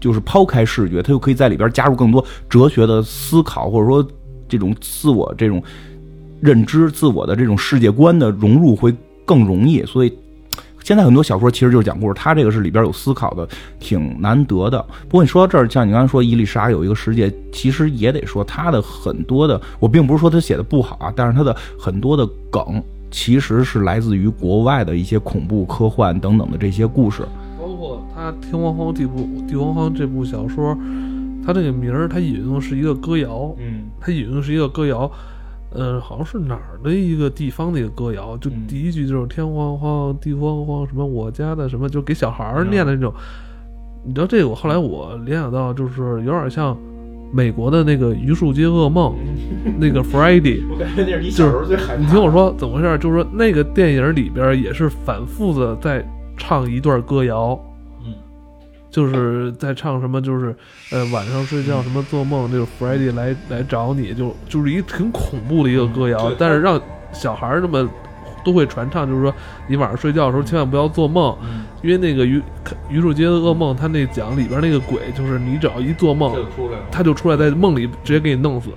[0.00, 4.06] 就是抛开视觉，它就可以在里边加入更多哲学的思考，或者说
[4.48, 5.60] 这种自我这种
[6.40, 9.84] 认知、自我的这种世界观的融入会更容易。
[9.84, 10.18] 所以
[10.88, 13.46] 现在很多小说其实就是讲故事，它这个是里边有思考的，
[13.78, 14.82] 挺难得的。
[15.06, 27.22] 不过你说到这儿，像你刚才说伊丽莎有一个世界，其实也得说它的很多的，我并不是说他写的不好啊，但是它的很多的梗其实是来自于国外的一些恐怖、科幻等等的这些故事。
[27.60, 30.74] 包括他《天荒荒地部地荒荒》这部小说，
[31.44, 35.10] 它这个名儿，它引用的是一个歌谣，嗯它引用的是一个歌谣，
[35.70, 43.12] 呃，好像是哪儿的一个地方的一个歌谣，就嗯第一句就是“天荒荒地荒荒”，什么我家的什么，就给小孩儿念的那种。
[44.04, 46.74] 你知道这个，我后来我联想到，就是有点像
[47.30, 49.12] 美国的那个《榆树街噩梦》，
[49.78, 50.62] 那个 Friday。
[50.72, 52.96] 我感觉那是你小时候最害你听我说怎么回事？
[52.98, 56.02] 就是说那个电影里边也是反复的在
[56.38, 57.67] 唱一段歌谣，嗯，
[58.90, 60.54] 就是在唱什么，就是
[60.90, 66.36] 呃晚上睡觉什么做梦，就是 Friday 来来找你，就就是一个挺恐怖的一个歌谣，对。
[66.38, 66.80] 但是让
[67.12, 67.88] 小孩儿那么
[68.44, 69.32] 都会传唱，就是说
[69.66, 71.64] 你晚上睡觉的时候千万不要做梦，嗯。
[71.80, 72.42] 因为那个榆
[72.90, 76.34] 榆树街的噩梦，他那讲里边那个鬼，就是你只要一做梦，
[76.90, 78.70] 他就出来在梦里直接给你弄死。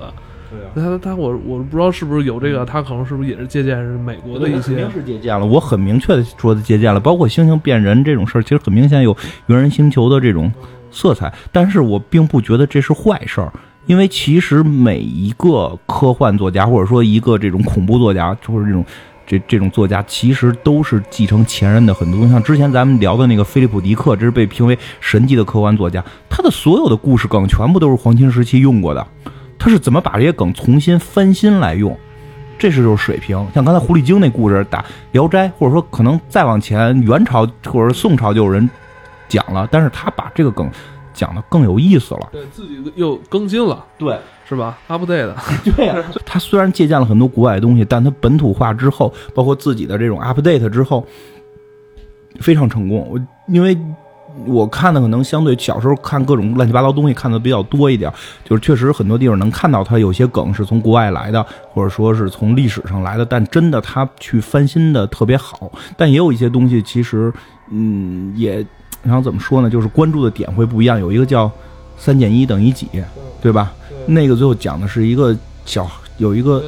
[0.52, 0.72] 对啊。
[0.76, 9.16] 他他我我不知道是不是有这个，他可能是不是也是借鉴是美国的一些肯定是借鉴了，我很明确的说的借鉴了，包括猩猩变人这种事儿，其实很明显有
[9.48, 10.52] 猿人星球的这种
[10.92, 13.52] 色彩，但是我并不觉得这是坏事儿，
[13.86, 18.86] 因为其实每一个科幻作家或者说一个这种恐怖作家，就是这种
[19.26, 22.20] 这这种作家，其实都是继承前人的很多。
[22.20, 29.08] 东西，像之前咱们聊的那个菲利普·迪克，这是被评为神级的科幻作家，他的所有的故事梗全部都是黄金时期用过的，
[29.62, 31.96] 他是怎么把这些梗重新翻新来用？
[32.58, 33.38] 这是就是水平。
[33.54, 38.68] 像刚才狐狸精那故事，打《聊斋》，或者说可能再往前，元朝或者宋朝就有人
[39.28, 40.68] 讲了，但是他把这个梗
[41.14, 42.30] 讲的更有意思了。
[42.32, 44.18] 对自己又更新了，对
[44.50, 45.32] 是吧？update
[45.76, 51.06] 对呀、 他虽然借鉴了很多国外的东西，但他本土化之后，包括自己的这种 update 之后，
[52.40, 53.08] 非常成功。
[53.12, 53.78] 我因为
[54.46, 58.12] 我看的可能相对小时候看各种乱七八糟东西看的比较多一点，
[58.44, 65.72] 就是确实很多地方能看到它有些梗是从国外来的，或者说是从历史上来的，但真的它去翻新的特别好。
[65.98, 67.32] 但也有一些东西其实，
[67.70, 68.66] 嗯，也
[69.04, 71.00] 然后怎么说呢，就是关注的点会不一样。
[71.00, 71.52] 有一个叫
[71.98, 72.88] “三减一等于几”，
[73.42, 73.74] 对吧？
[74.08, 76.64] 那个最后讲的是一个小有一个。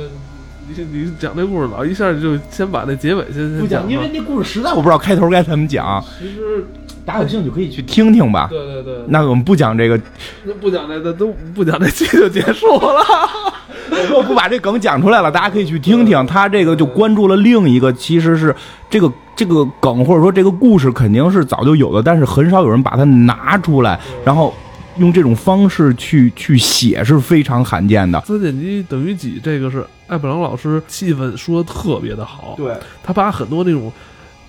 [0.66, 6.04] 你你讲那故事老一下就先把那结尾先不讲，因为那故事实在我不知道开头该怎么讲。
[6.18, 6.66] 其实
[7.06, 8.48] 大家有兴趣可以去听听吧。
[8.50, 8.96] 对对对。
[9.08, 10.00] 那我们不讲这个，
[10.44, 13.06] 那不讲这个都不讲这期就结束了。
[14.16, 16.26] 我不把这梗讲出来了，大家可以去听听。
[16.26, 18.56] 他这个就关注了另一个，其实是
[18.90, 24.54] 这个这个梗或者说这个故事肯定是早就有的，但是很少有人把它拿出来，然后。
[24.98, 28.22] 用这种方式去去写是非常罕见的。
[28.28, 29.42] 三减一等于几？
[29.44, 32.54] 这个是艾布朗老师气氛说的特别的好。
[32.56, 33.92] 对，他把很多那种，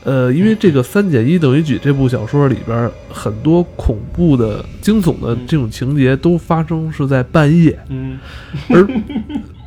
[0.04, 7.78] 呃，因为这个三减一等于几这部小说里边很多恐怖的、惊悚的这种情节都发生是在半夜。
[7.88, 8.18] 嗯，
[8.68, 8.86] 而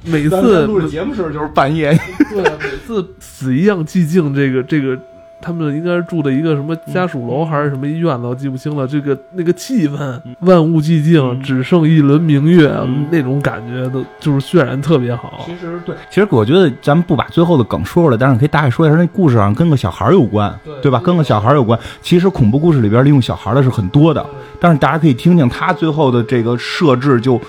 [0.06, 1.92] 每次录节目时候就是半夜。
[2.30, 4.34] 对，每次 死一样寂静。
[4.34, 4.98] 这个这个。
[5.40, 8.88] 他们应该是住的一个什么家属楼还是什么医院子，我记不清了。
[8.88, 12.72] 这个那个气氛，万物寂静，只剩一轮明月，
[13.12, 15.44] 那种感觉都就是渲染特别好。
[15.46, 21.00] 其实对，其实我觉得咱们不把最后的梗说出来，但是可以大概说一下，那故事上跟个小孩有关，对吧？
[21.00, 21.80] 跟个小孩有关。
[22.02, 24.26] 其实恐怖故事里边利用小孩的是很多的，
[24.60, 27.40] 但是大家可以听听他最后的这个设置，就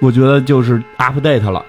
[0.00, 1.64] 我觉得就是 update 了，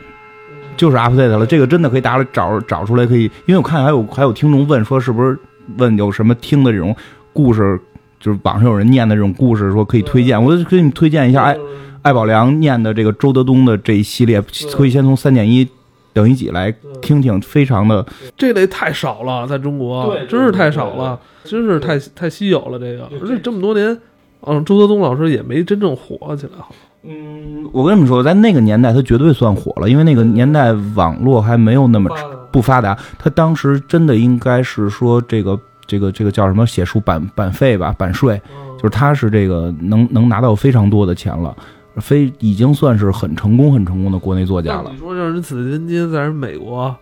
[0.75, 1.45] 就是 update 了。
[1.45, 5.37] 这个真的可以大家找找出来，可以，因为我看还有还有听众问说是不是。
[5.77, 6.95] 问有什么听的这种
[7.33, 7.79] 故事，
[8.19, 11.43] 就是网上有人念的这种故事，说可以推荐，我给你推荐一下。
[11.43, 11.57] 艾
[12.01, 15.67] 艾宝良念的这个周德东的这一系列，可以先从三点一
[16.13, 18.05] 等于几来听听，非常的
[18.37, 22.79] 这类太少了，在中国，真是太少了，真是太太稀有了。
[22.79, 23.99] 这个而且这么多年，
[24.41, 26.53] 嗯，周德东老师也没真正火起来。
[27.01, 32.09] 嗯，我跟你们说，在那个年代，他绝对算火了，因为那个年代网络还没有那么
[32.51, 32.97] 不发达。
[33.17, 35.57] 他当时真的应该是说这个
[35.87, 38.39] 这个这个叫什么写书版版费吧，版税，
[38.77, 41.55] 就是他是这个能能拿到非常多的钱了，
[41.97, 44.91] 非已经算是很成功很成功的国内作家了。
[44.91, 46.93] 你说让人紫金金在人美国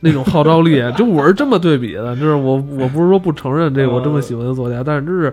[0.00, 5.32] 那种号召力， 就我是这么对比的，就是我我不是说不承认这个我这么喜欢的作家，但是真是。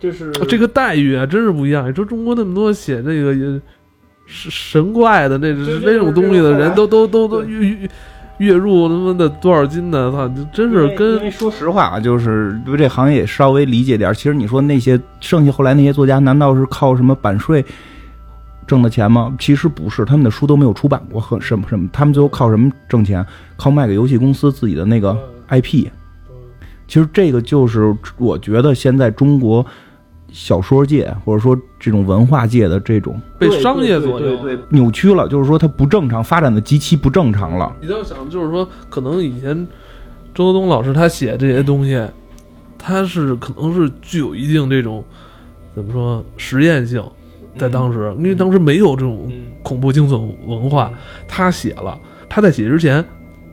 [0.00, 1.88] 就是这个待遇啊，真是不一样。
[1.88, 5.52] 你说中国那么多写这个神神怪的那
[5.84, 7.90] 那种东西的人都都都都月月
[8.38, 10.10] 月入他妈的多少金呢？
[10.10, 14.14] 操，真是跟因为说实话啊，就是对这行业稍微理解点。
[14.14, 17.62] 其实你说那些剩下后来那些作家，难道是靠什么版税
[18.66, 19.36] 挣的钱吗？
[19.38, 23.26] 其实不是，他们的书都没有出版过，和什么什么，他们最后靠什么挣钱？
[23.56, 25.14] 靠卖给游戏公司自己的那个
[25.50, 25.88] IP。
[26.88, 29.66] 其实这个就是我觉得现在中国。
[30.32, 34.38] 小说界或者说这种文化界的这种被商业左右
[34.68, 37.74] 扭曲了，就是说它不正常，发展的极其不正常了。
[37.80, 39.66] 你要想，就是说，可能以前
[40.34, 42.00] 周德东老师他写这些东西，
[42.78, 45.04] 他是可能是具有一定这种
[45.74, 47.02] 怎么说实验性，
[47.56, 49.30] 在当时，因为当时没有这种
[49.62, 50.92] 恐怖惊悚文化，
[51.26, 53.04] 他写了，他在写之前。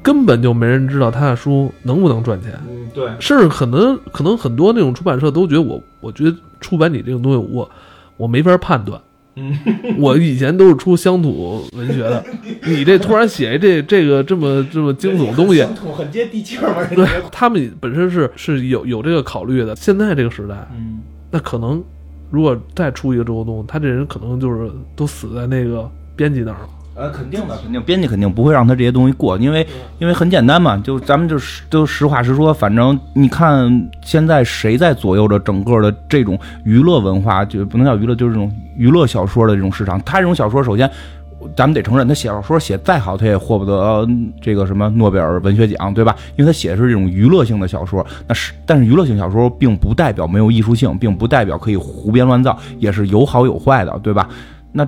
[0.08, 2.58] 根本就没人知道他的书能不能赚钱，
[2.94, 7.70] 对，甚至可能可能很多那种出版社都觉得我，我觉得出版你这种东西，我
[8.16, 9.02] 我没法判断。
[9.36, 9.54] 嗯，
[10.00, 12.24] 我以前都是出乡土文学的，
[12.66, 19.76] 你这突然写这这个这么这么惊悚东西，乡土很接地气儿对，他们本身是是有有这个考虑的。
[19.76, 21.84] 现在这个时代，嗯，那可能
[22.32, 26.70] 如果再出一个周东，他这人可能就是都死在那个编辑那儿了。
[26.98, 29.66] 呃，肯定的，肯定，编辑肯定不会让他这些东西过，因为，
[30.00, 31.38] 因为很简单嘛，就咱们就
[31.70, 40.02] 都实话实说，反正你看现在谁在左右着整个的这种娱乐文化，就不能叫娱乐，就是这种娱乐小说的这种市场。
[40.02, 40.90] 他这种小说，首先
[41.56, 44.08] 咱们得承认，他写小说写再好，他也获不得
[44.42, 46.16] 这个什么诺贝尔文学奖，对吧？
[46.36, 54.28] 因为他写的是这种娱乐性的小说，那是，但是娱乐性小说并不代表没有艺术性，并不代表可以胡编乱造，也是有好有坏的，对吧？
[54.72, 54.84] 那。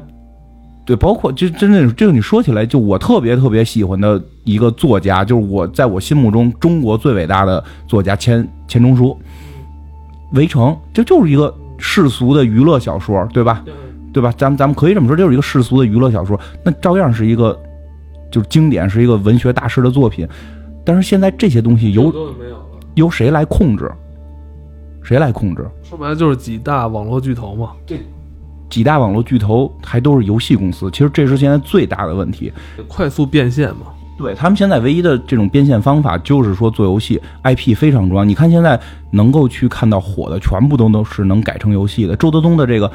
[0.89, 9.15] 对，包括就真的这个你说起来，就我特别特别喜欢的一个作家，就是我在我心目中中国最伟大的作家钱钱钟书，
[10.35, 13.63] 《围城》这就是一个世俗的娱乐小说，对吧？
[14.11, 14.33] 对吧？
[14.35, 17.55] 咱们咱们可以这么说，就是一个世俗的娱乐小说，那照样是一个
[18.31, 20.27] 就是经典，是一个文学大师的作品。
[20.83, 22.11] 但是现在这些东西由
[22.95, 23.91] 由谁来控制？
[25.03, 25.69] 谁来控制？
[25.83, 27.73] 说白了就是几大网络巨头嘛。
[27.85, 27.99] 对。
[28.69, 32.51] 几大网络巨头还都是游戏公司，其实这是现在最大的问题。
[32.87, 33.87] 快速变现嘛？
[34.17, 38.23] 对他们现在唯一的这种变现方法就是说做游戏，IP 非常重要。
[38.25, 38.77] 你看现在
[39.11, 42.15] 能够去看到火的，全部都都是能改成游戏的。
[42.17, 42.91] 周德东的这个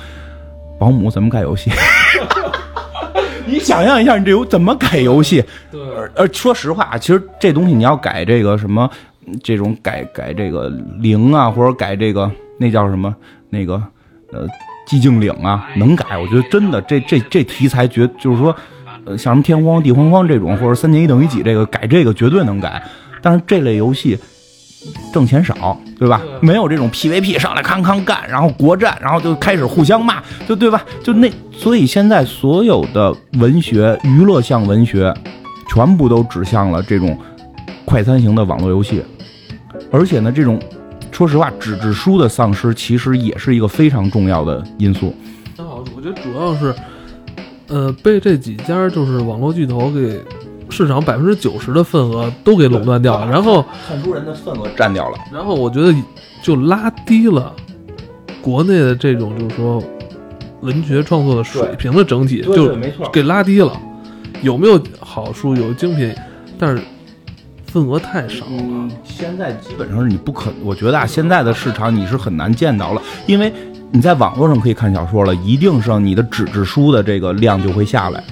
[0.79, 1.71] 保姆怎么改游戏？
[3.47, 5.43] 你想象一下，你这游怎么改游戏？
[5.73, 5.81] 对，
[6.15, 8.91] 呃，说实话，其实这东西你要改这个什么，
[9.43, 10.69] 这种改改这个
[10.99, 13.15] 零啊，或者改这个那叫什么
[13.49, 13.83] 那个
[14.31, 14.47] 呃
[14.87, 16.17] 寂静岭啊，能改。
[16.19, 18.55] 我觉得真的这这这题材绝就是说，
[19.05, 22.83] 呃，像什么天荒地荒荒这种，或者三减一等于几这个改这个绝对能改。
[23.23, 24.19] 但是这类游戏
[25.15, 26.21] 挣钱少，对吧？
[26.43, 30.85] 没有这种 PVP 上来康康干，然后国战，然后就开始互相骂，就对吧？
[31.03, 35.15] 就那，所以现在所有的文学、娱乐向文学，
[35.71, 37.19] 全部都指向了这种
[37.87, 39.03] 快餐型的网络游戏，
[39.91, 40.61] 而且呢，这种
[41.15, 45.15] 说实话，纸质书的丧失其实也是一个非常重要的因素。
[45.57, 46.75] 那好，我觉得主要是，
[47.69, 50.21] 呃，被这几家就是网络巨头给
[50.69, 55.17] 市场百分之九十的份额都给垄断掉了，然后，看书人的份额占掉了。
[55.33, 55.95] 然后我觉得
[56.43, 57.55] 就拉低了
[58.43, 59.81] 国内的这种就是说
[60.63, 63.81] 文学创作的水平的整体，就没错给拉低了。
[64.43, 66.13] 有没有好书，有精品，
[66.59, 66.83] 但是
[67.75, 68.53] 份额太少了。
[68.61, 73.53] 嗯，现在基本上是你不可，我觉得啊，现在的市场你是很难见到了，因为
[73.91, 78.23] 你在网络上可以看小说了，一定是你的纸质书的这个量就会下来。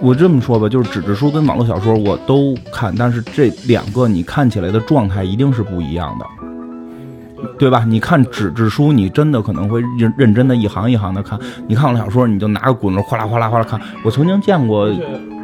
[0.00, 7.84] 我这么说吧，就是纸质书跟网络小说我都看，但是这两个你看起来的状态一定是不一样的，对吧？
[7.86, 13.78] 你看纸质书，你真的可能会认认真的一行一行的看；你看网络小说，你就拿个滚轮哗啦哗啦哗啦看。
[14.02, 14.90] 我曾经见过，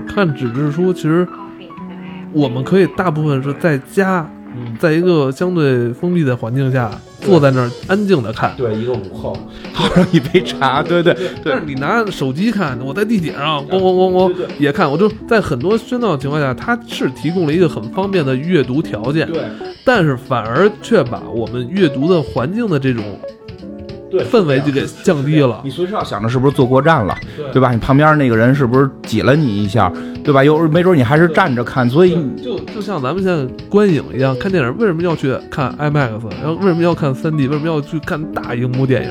[0.08, 1.28] 看纸质书，其实
[2.34, 4.28] 我们可以大部分是在家，
[4.78, 8.52] 在一个相对封闭的环境下，坐在那儿安静的看。
[8.56, 9.36] 对一个午后。
[9.74, 19.42] 泡上一杯茶，对对但是你拿手机看，我在地铁上咣咣咣咣也看，我就在很多喧闹的情况下，它是提供了一个很方便的阅读条件，对。
[19.84, 23.33] 但是反而却把我们阅读的环境的这种对
[24.30, 25.70] 氛围就给降低了你。
[25.70, 27.16] 随时要想着是不是坐过站了，
[27.52, 27.70] 对吧？
[27.72, 29.92] 你旁边那个人是不是挤了你一下，
[30.22, 30.42] 对吧？
[30.44, 36.10] 有没准你还是站着看，所以就就像咱们现在观影一样，看电影为什么要去看 IMAX？
[36.42, 37.48] 然后为什么要看 3D？
[37.48, 39.10] 为什么要去看大荧幕电影？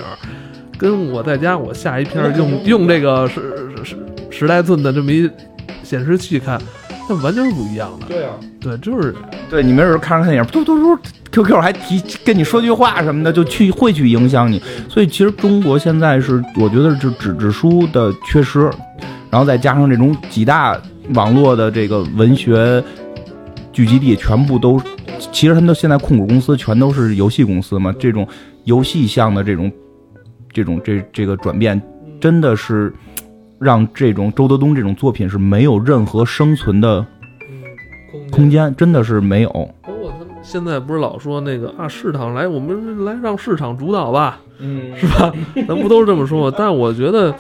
[0.78, 3.42] 跟我在家我下一片用用这个十
[3.84, 3.96] 十
[4.30, 5.30] 十来寸的这么一
[5.84, 6.60] 显示器看，
[7.10, 8.06] 那完全是不一样的。
[8.08, 9.14] 对啊，对，就是
[9.50, 11.02] 对你没准看着看电影，嘟嘟嘟
[11.32, 14.62] ，QQ 还提跟你说句话什么的，就去会去影响你。
[14.88, 18.70] 所以其实中国现在是，我觉得是纸质书的缺失，
[19.30, 20.80] 然后再加上这种几大
[21.14, 22.82] 网络的这个文学
[23.72, 24.82] 聚集地，全部都，
[25.32, 28.26] 其实他们都现在控股公司全都是游戏公司嘛，这种
[28.64, 29.70] 游戏向的这种
[30.54, 31.82] 这种这这个转变，
[32.22, 32.94] 真的是
[33.64, 37.06] 让这种周德东这种作品是没有任何生存的
[38.32, 39.50] 空间，真的是没有。
[39.82, 45.32] 包括他们现在不是老说那个啊，市场来，我们来让市场主导吧，嗯，是吧？
[45.68, 46.56] 咱不都是这么说吗？
[46.58, 47.34] 但我觉得，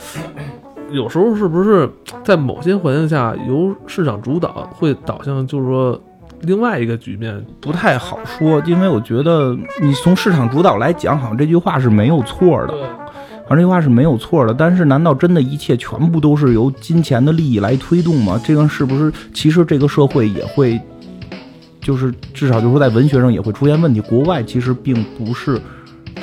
[0.89, 1.89] 有时候是不是
[2.23, 5.99] 在某些环境下由市场主导，会导向就是说
[6.41, 7.43] 另外一个局面？
[7.59, 12.73] 不太好说，因为我觉得你从市场主导来讲，好像这句话是没有错的，
[13.45, 14.53] 好像这句话是没有错的。
[14.53, 18.39] 但是，难道真的一切全部都是由金钱的利益来推动吗？
[18.43, 20.79] 这个是不是其实这个社会也会，
[21.81, 23.99] 就是至少就是说在文学上也会出现问题？
[24.01, 25.59] 国外其实并不是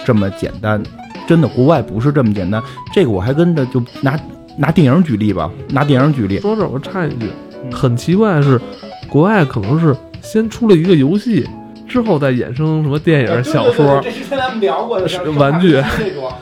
[0.04, 0.82] 这么简单，
[1.26, 2.62] 真的，国外不是这么简单。
[2.92, 4.18] 这个我还跟着就拿
[4.56, 7.26] 拿电影举例吧，拿电影举例，说这我插一句，
[7.70, 8.60] 很奇怪的是，
[9.08, 11.46] 国外可能是先出了一个游戏，
[11.90, 15.82] 之后再衍生什么电影、小说，这是跟咱们聊过的是玩具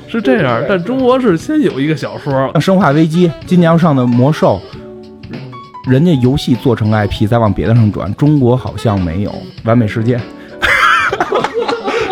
[0.07, 0.63] 是这样。
[0.69, 4.61] 但中国是先有一个小说，像《生化危机》今年要上的《魔兽》，
[5.91, 9.31] 人家游戏做成 IP 再往别的上转，中国好像没有
[9.65, 10.19] 《完美世界》。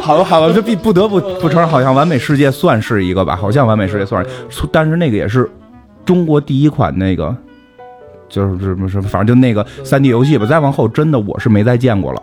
[0.00, 5.50] 好了，好了，这必不得不不承认，好像《完美世界》算是一个吧，好像《完美世界》算是，但是那个也是
[6.06, 7.36] 中国第一款那个，
[8.30, 10.46] 就是什么什么，反正就那个三 D 游戏吧。
[10.46, 12.22] 再往后，真的我是没再见过了。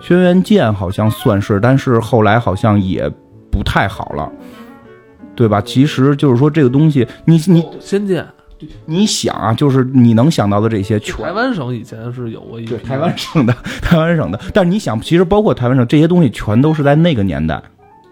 [0.00, 3.08] 轩辕剑好像算是，但是后来好像也
[3.50, 4.30] 不太好了，
[5.36, 5.60] 对吧？
[5.60, 8.26] 其实就是说这个东西，你你仙剑，
[8.86, 14.40] 你想啊，就是你能想到的这些全台湾省以前是有过一批对台湾省的， 台湾省的。
[14.52, 17.62] 但是你想，其实包括台湾省这些东西，全都是在那个年代，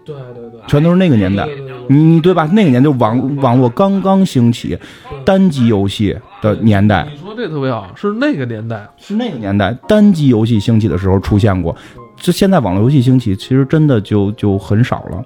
[0.09, 1.47] 对对对，全都是那个年代。
[1.87, 2.47] 你你对吧？
[2.53, 4.77] 那个年代就网网络刚刚兴起，
[5.25, 11.75] 单机游戏的年代你说这特别好，是那个年代，是那个年代，单机游戏兴起的时候出现过。
[12.15, 15.23] 这现在网络游戏兴起，其实真的就就很少了。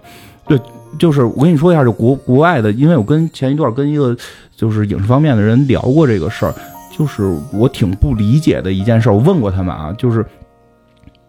[0.48, 0.60] 对，
[1.00, 4.16] 就是我跟你说一下，就国国外的，因为我跟前一段跟一个
[4.56, 6.54] 就是影视方面的人聊过这个事儿，
[6.96, 9.14] 就是我挺不理解的一件事儿。
[9.14, 10.26] 我问过他们啊，就是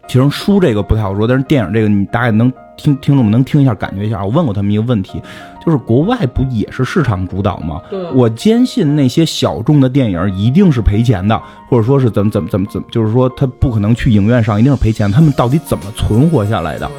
[0.07, 4.25] 其实书这个不太好说，但是电影这个你大概能听听众们能听一下，感觉一下。
[4.25, 5.22] 我问过他们一个问题，
[5.64, 7.81] 就是国外不也是市场主导吗？
[7.91, 15.11] 对我坚信那些小众的电影一定是赔钱的，或者说是怎么怎么怎么怎么，就是说他不可能去影院上，一定是赔钱。
[15.11, 16.91] 他们到底怎么存活下来的？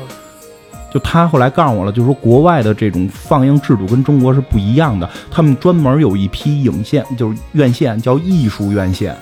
[0.93, 9.13] 就他后来告诉我了，就是说国外的这种放映制度跟中国是不一样的，他们专门有一批影线，就是院线叫艺术院线，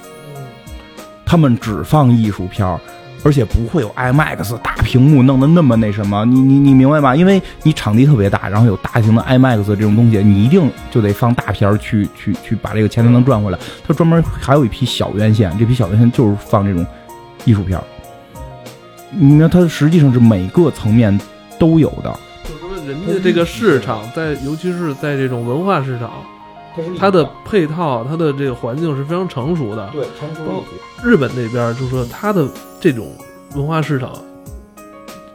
[1.26, 2.80] 他们只放艺术片儿。
[3.24, 7.16] 而且不会有 IMAX 大屏幕弄得那么那什么，你你你明白吗？
[7.16, 13.58] 因为你场地特别大，然后有大型的 IMAX 这种东西，你一定就得放大片儿去 去去把这个钱才能赚回来。
[13.88, 16.86] 他专门还有一批小院线，这批小院线就是放这种
[17.46, 17.84] 艺术片儿。
[19.12, 21.18] 你看，它实际上是每个层面
[21.60, 22.14] 都有的。
[22.44, 26.12] 就是说人家这个市场在，尤其是在这种文化市场，
[26.98, 29.90] 它的配套、它的这个环境是非常成熟的。
[29.92, 30.64] 对成熟包
[31.04, 32.48] 日本那边就是说它的
[32.80, 33.12] 这种
[33.56, 34.12] 文化市场，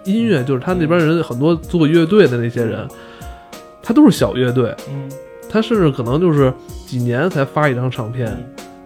[0.05, 2.89] 音乐就是他那边人很多做乐队的那些人，
[3.83, 5.11] 他都是小乐队，嗯，
[5.49, 6.53] 他甚至可能就是
[6.87, 8.27] 几年才发一张唱片，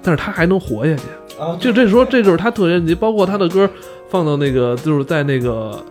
[0.03, 1.03] 但是他还能活下去。
[1.41, 3.69] 啊，就这说，这就是他特别级，包括他的歌
[4.11, 5.83] 放到那个就是在那个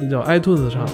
[0.00, 0.84] 那叫 iTunes 上，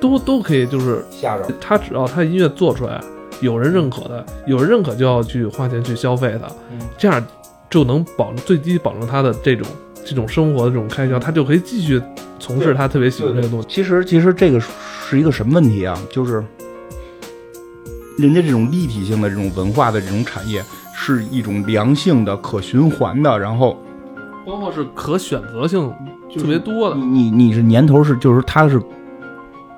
[0.00, 1.46] 都都可以，就是吓着。
[1.60, 3.00] 他只要他音乐做出来，
[3.40, 7.24] 有人认可的，有人认可就要去花钱去消费它，嗯这样
[7.68, 9.66] 就能保证最低保证他的这种
[10.04, 12.00] 这种生活的这种开销，他就可以继续
[12.38, 13.66] 从事他特别喜欢这个东西。
[13.68, 15.98] 其实其实这个是一个什么问题啊？
[16.10, 16.42] 就是
[18.18, 20.64] 人家这种立体性的这种文化的这种产业，
[20.94, 23.76] 是一种良性的、可循环的，然后
[24.46, 25.92] 包括是可选择性
[26.34, 28.80] 特别多的你，你你是年头是就是它是。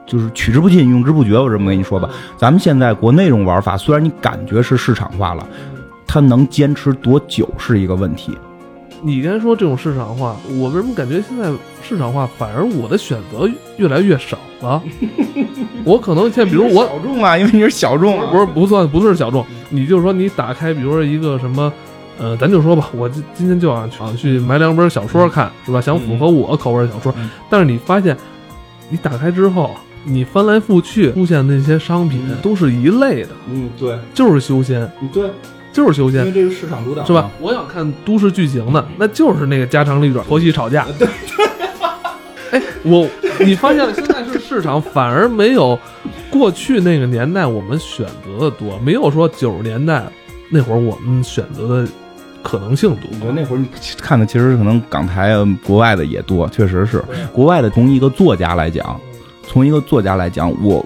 [0.08, 1.38] 就是取之不尽，用之不绝。
[1.38, 5.46] 我这么跟你说吧，咱们现在国内这种玩法，虽然你感觉是市场化了，
[6.06, 8.36] 它能坚持多久是一个问题。
[9.00, 11.48] 你刚才说这种市场化，我为什么感觉现在
[11.82, 14.82] 市场化反而我的选择越来越少了？
[15.84, 21.72] 我可能现在比如我小众啊，因为你是小众，不是不算不是小众，你就说你打开，比如说一个什么，
[22.18, 25.80] 呃，咱就说吧，我今今天就想去去买两本小说看，是吧？
[25.80, 28.16] 想符合我口味的小说，嗯但是你发现，
[28.88, 29.70] 你打开之后，
[30.08, 35.30] 你翻来覆去出现那些商品都是一类的，嗯，对，就是修仙，对，
[35.72, 36.20] 就是修仙。
[36.20, 37.30] 因为这个市场主导是吧？？
[37.40, 40.86] 我想看都市剧情的，那就是那个家长里短、婆媳吵架。
[40.98, 41.06] 对
[42.50, 43.06] 哎，我
[43.40, 45.78] 你发现现在是市场反而没有
[46.30, 50.02] 过去那个年代我们选择的多，没有说九十年代
[50.50, 51.92] 那会儿我们选择的
[52.42, 53.10] 可能性多。
[53.12, 53.62] 我觉得那会儿
[54.00, 57.68] 看的其实可能港台啊、国外的也多，确实是国外的。
[57.68, 58.98] 从一个作家来讲，
[59.48, 60.84] 从一个作家来讲，我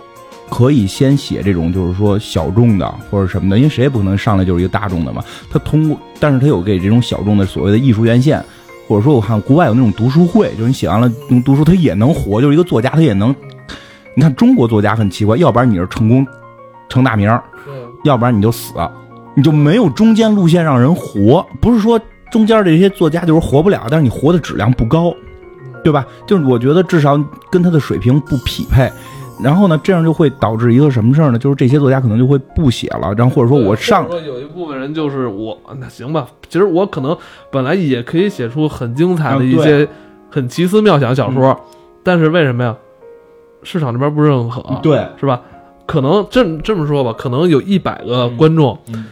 [0.49, 5.25] 可以先写这种就是说小众的或者什么的，因为谁也不可能上来就是一个大众的嘛。
[5.51, 8.43] 他通过，但是他有给这种小众的所谓的艺术院线，
[8.87, 13.35] 或者说我看国外有那种读书会，就是你写完了用读书，他也能活，就是一个作家他也能。
[14.15, 16.27] 你看中国作家很奇怪，要不然你是成功
[16.89, 17.43] 成大名儿，
[18.05, 18.75] 要不然你就死，
[19.35, 21.45] 你就没有中间路线让人活。
[21.61, 21.99] 不是说
[22.31, 25.15] 中间这些作家就是活不了，但是你活的质量不高，
[25.83, 26.07] 对吧？
[26.27, 27.19] 就是我觉得至少
[27.51, 28.91] 跟他的水平不匹配。
[29.43, 31.39] 然后呢，这样就会导致一个什么事儿呢？
[31.39, 37.17] 就是这些作家可能就会不写了，然后或者说我上说有一部分人就是我，那行吧，其实我可能
[37.51, 39.89] 本来也可以写出很精彩的一啊些
[40.31, 41.59] 很奇思妙想小说，
[42.05, 42.77] 但是为什么呀？
[43.65, 45.41] 市场这边不认可，对是吧？
[45.87, 49.07] 可能这这么说吧，可能有一百个观众，嗯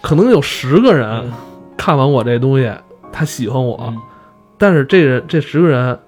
[0.00, 1.32] 可能有十个人
[1.76, 2.70] 看完我这东西，
[3.12, 3.98] 他喜欢我，嗯
[4.58, 5.98] 但是这人这十个人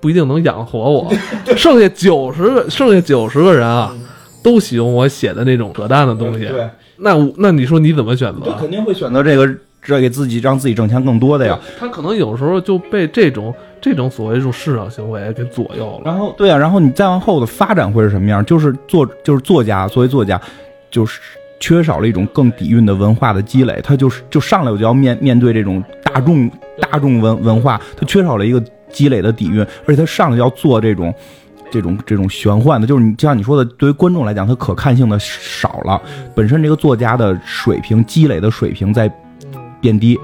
[0.00, 1.12] 不一定能养活我，
[1.56, 3.94] 剩下九十个剩下九十个人啊，
[4.42, 6.46] 都喜欢我写的那种扯淡的东西。
[6.46, 8.52] 对，那我那你说你怎么选择就？
[8.52, 9.48] 肯定会选择这个，
[9.82, 11.58] 这给自己让自己挣钱更多的呀。
[11.78, 16.02] 他可能有时候就被这种这种所谓这种市场行为给左右了。
[16.04, 18.44] 然后对啊，然后你再往后的发展会是什么样？
[18.44, 20.40] 就是作就是作家，作为作家，
[20.90, 21.20] 就是
[21.60, 26.50] 缺少了一种更底蕴的文化的积累，他就是就上来我就要面面对这种大众
[26.80, 31.14] 大众文文化，他缺少了一个积累的底蕴，而且他上来要做这种。
[31.72, 36.02] 这种这种玄幻的，就是你就像你说的，对于观众来讲，他可看性的少了。
[36.34, 39.08] 本身这个作家的水平积累的水平在
[39.80, 40.18] 变低。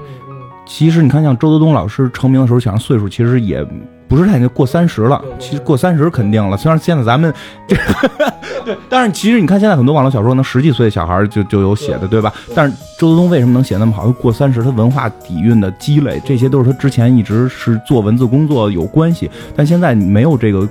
[0.65, 3.65] 其实你看，像周德东老师成名的时候，想想岁数其实也
[4.07, 5.21] 不是太过三十了。
[5.37, 7.33] 其实过三十肯定了，虽然现在咱们
[7.67, 7.75] 这
[8.65, 12.33] 对，但是其实你看现在很多网络小说，能十几岁的小孩就就有写的，对吧？
[12.53, 14.11] 但是周泽东为什么能写那么好？
[14.11, 19.29] 过三十，他文化底蕴的积累，这些都是他之前一直是做文字工作有关系。
[19.55, 20.67] 但现在你没有这个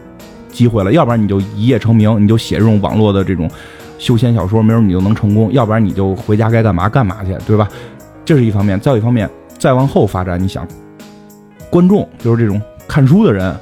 [0.50, 3.50] 机会了，要不然你就一夜成名，你就写这种网络的这种
[3.98, 7.66] 修仙小说，没准你就能成功；要不然你就回家该干嘛干嘛去，对吧？
[8.26, 10.66] 这是一方面，再有一方面，再往后发展，你想，
[11.70, 13.54] 观众就是这种看书的人，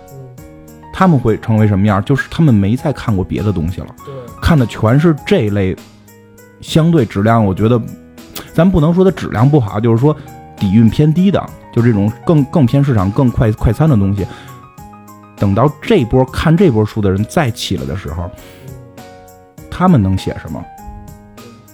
[0.93, 2.05] 他们会成为什么样？
[2.05, 3.89] 就是他们没再看过别的东西了，
[4.41, 5.77] 看的全是这类
[6.61, 7.81] 相对质量，我觉得
[8.53, 10.16] 咱不能说它质量不好，就是说
[10.57, 14.27] 底蕴偏低的，就这种更更偏市场、更快快餐的东西。
[15.37, 18.31] 等到这波看这波书的人再起来的时候，
[19.70, 20.64] 他们能写什么？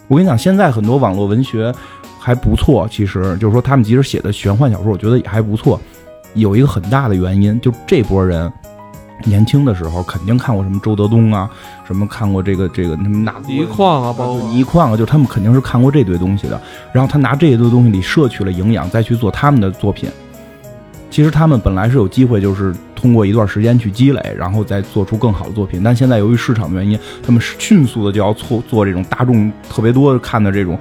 [0.09, 1.73] 我跟你讲，现在很多网络文学
[2.19, 5.79] 还不错，其实就是说他们即使写的玄幻小说，我觉得也还不错。
[6.35, 8.53] 有一个很大的原因，就这波人
[9.25, 11.51] 年轻的时候肯定看过什么周德东啊，
[11.87, 16.61] 什么看过这个这个什么那泥矿啊，包括泥矿啊，就是他们肯定是看过这堆东西的。
[16.93, 20.09] 然后他拿这一堆东西里摄取了营养，再去做他们的作品。
[21.11, 25.83] 其实他们本来是有机会，就是通过一段时间去积累，然后再做出更好的作品。
[25.83, 30.79] 但现在由于市场原因，他们迅速的就要做做这种大众特别多看的这种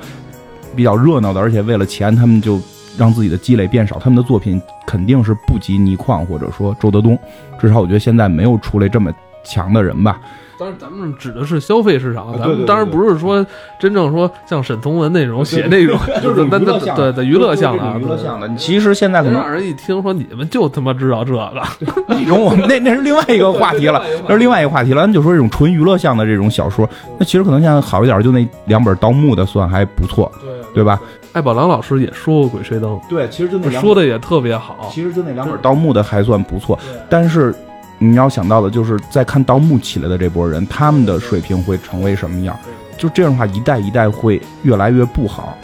[0.76, 2.62] 比较热闹的，而且为了钱，他们就
[3.00, 3.98] 让自己的积累变少。
[3.98, 7.18] 他们的作品肯定是不及倪匡或者说周德东，
[7.60, 9.12] 至少我觉得现在没有出来这么
[9.44, 10.20] 强的人吧。
[10.60, 13.46] 当然，咱们指的是消费市场，咱们当然不是说
[13.80, 18.54] 真正说像沈从文那种写那种， 就是那那娱乐向对对娱乐向的啊，娱乐向的。
[18.58, 21.64] 其实现在可能让人一听说你们就他妈知道这个，
[22.10, 25.02] 那种我们那那是另外一个话题了，那是另外一个话题了。
[25.02, 26.86] 咱就说这种纯娱乐向的这种小说，
[27.18, 31.00] 那其实可能现在好一点，就那两本盗墓的算还不错，对对吧？
[31.34, 34.90] 艾宝良老师也说过《鬼吹灯对，其实就那》，说的也特别好。
[34.92, 36.78] 其实就那两本盗墓的还算不错，
[37.10, 37.54] 但是
[37.98, 42.58] 你要想到的就是在看盗墓起来的这波人，他们的水平会成为什么样？
[42.98, 45.58] 就这样的话，一代一代会越来越不好。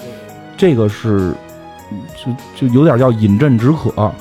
[0.55, 1.33] 这个是，
[2.15, 4.11] 就就有点叫饮鸩止渴。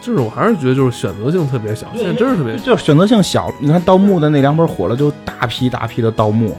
[0.00, 2.64] 就是我还是觉得就是选择性特别小，现在真是特别小。
[2.64, 3.50] 就选择性小。
[3.58, 6.54] 你看盗墓的那两本火了，就大批大批的盗墓，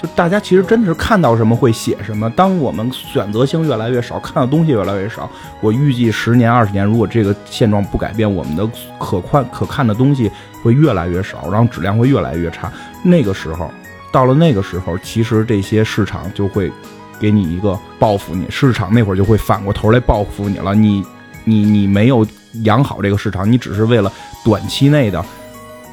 [0.00, 2.30] 就大家其实真的是看到什么会写什么。
[2.30, 5.28] 当我们选择性越来越少，看到东西越来越少，
[5.60, 8.66] 我预计十年二十年，如果这个现状不改变，我们的
[8.98, 10.30] 可看可看的东西
[10.62, 12.72] 会越来越少，然后质量会越来越差。
[13.02, 13.70] 那个时候，
[14.10, 16.72] 到了那个时候，其实这些市场就会
[17.18, 20.74] 给你一个报复你，市场那会儿就会反过头来报复你了。
[20.74, 21.04] 你
[21.44, 22.26] 你你没有
[22.62, 24.10] 养好这个市场，你只是为了
[24.42, 25.22] 短期内的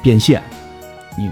[0.02, 0.42] 变现，
[1.18, 1.30] 你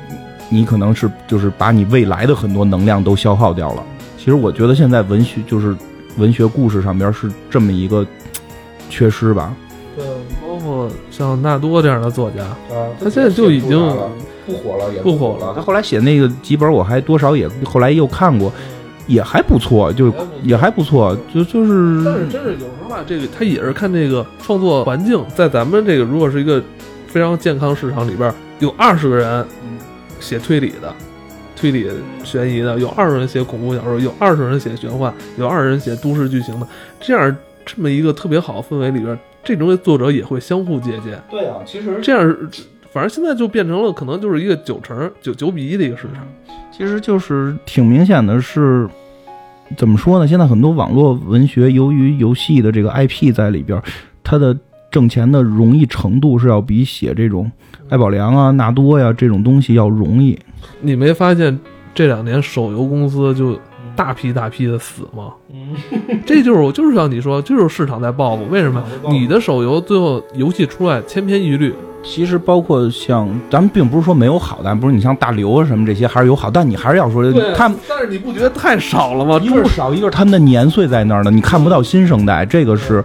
[0.49, 3.83] 你可能是就是把你未来的很多能量都消耗掉了。
[4.19, 5.77] 其实我觉得现在文学就是
[6.17, 8.07] 文学故事上边是这么一个
[8.91, 9.55] 缺失吧。
[9.97, 10.05] 对，
[10.43, 12.43] 包括像纳多这样的作家，
[12.75, 13.79] 啊，他现在就已经
[14.45, 18.53] 不火了，也不火了他后来写那个几本，我还多少也后来又看过，
[19.07, 26.63] 也还不错，就也还不错，就就是但是真是有时候吧，这个他也是看这个创作环境，在咱们这个如果是一个
[27.07, 29.47] 非常健康市场里边，有二十个人
[30.21, 30.95] 写推理的，
[31.55, 31.89] 推理
[32.25, 36.67] 悬疑的，有二十人写恐怖小说，有二十人写玄幻，有二十人写都市剧情的，
[37.01, 42.37] 这样这么一个特别好的氛围里边，这种作者也会相互借鉴，对啊，其实这样
[42.93, 46.27] 反正现在就变成了可能就是一个九成九九比一的一个市场。
[46.73, 48.89] 其实就是挺明显的是，
[49.77, 50.27] 怎么说呢？
[50.29, 53.81] 现在很多网络文学由于游戏的这个 IP 在里边，
[54.23, 54.55] 它的
[54.91, 57.51] 挣钱的容易程度是要比写这种
[57.89, 60.39] 艾宝良啊、纳多呀这种东西要容易。
[60.81, 61.59] 你没发现
[61.95, 63.59] 这两年手游公司就
[63.95, 65.33] 大批大批的死吗？
[66.27, 68.45] 这就是我就是像你说，就是市场在报复。
[68.51, 68.83] 为什么？
[69.09, 77.23] 你的手游最后游戏出来千篇一律，其实包括像咱们并不是说没有好的，不是你像大刘啊什么这些还是有好，但你还是要说
[77.55, 77.79] 他们。
[77.89, 79.41] 但是你不觉得太少了吗？
[79.43, 83.03] 一个是少，一个是他们的年岁在那儿呢，你看不到新生代，这个是，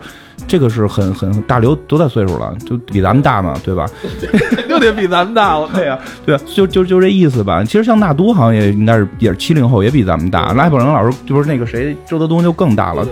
[0.48, 2.56] 这个是很很大刘多大岁数了？
[2.66, 3.86] 就比咱们大嘛，对吧？
[4.68, 5.58] 就得比咱们大。
[5.58, 7.64] 我对呀、对、啊，就就就这意思吧。
[7.64, 10.54] 其实像纳都好像也应该是也是七零后，也比咱们大。
[10.54, 13.08] 赖宝良老师就是那个谁周德东就更大了。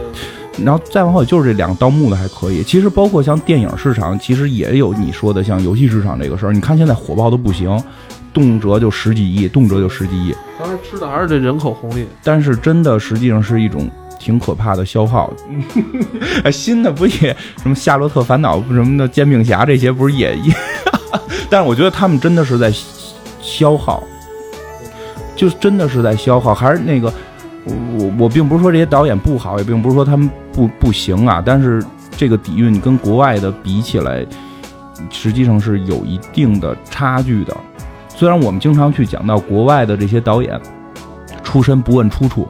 [0.63, 2.61] 然后再往后就是这两个盗墓的还可以。
[2.63, 6.51] 其实包括像电影市场，其实也有你说的像游戏市场这个事儿。
[6.51, 7.81] 你看现在火爆的不行，
[8.33, 10.35] 动辄就十几亿，动辄就十几亿。
[10.59, 12.05] 当然吃的还是这人口红利。
[12.23, 13.89] 但是真的实际上是一种
[14.19, 15.33] 挺可怕的消耗。
[16.51, 20.53] 新的不也什么夏洛特烦恼什么的煎饼侠这些不是也也？
[21.49, 22.71] 但是我觉得他们真的是在
[23.41, 24.03] 消耗，
[25.35, 26.53] 就真的是在消耗。
[26.53, 27.11] 还是那个，
[27.65, 31.41] 我我并不是说这些导演不好，也并不是说他们不不行啊。
[31.43, 31.83] 但是
[32.15, 34.23] 这个底蕴跟国外的比起来，
[35.09, 37.57] 实际上是有一定的差距的。
[38.15, 40.59] 虽然我们经常去讲到国外的这些导演
[41.41, 42.47] 出身不问出处，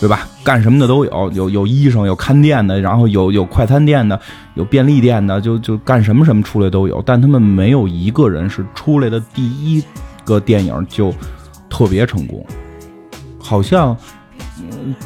[0.00, 0.26] 对吧？
[0.42, 4.18] 干什么的都有，有有医生，有看店的，然后有有快餐店的，
[4.54, 7.02] 有便利店的，就就干什么什么出来都有。
[7.04, 9.84] 但他们没有一个人是出来的第一
[10.24, 11.12] 个电影就
[11.68, 12.42] 特别成功，
[13.38, 13.94] 好像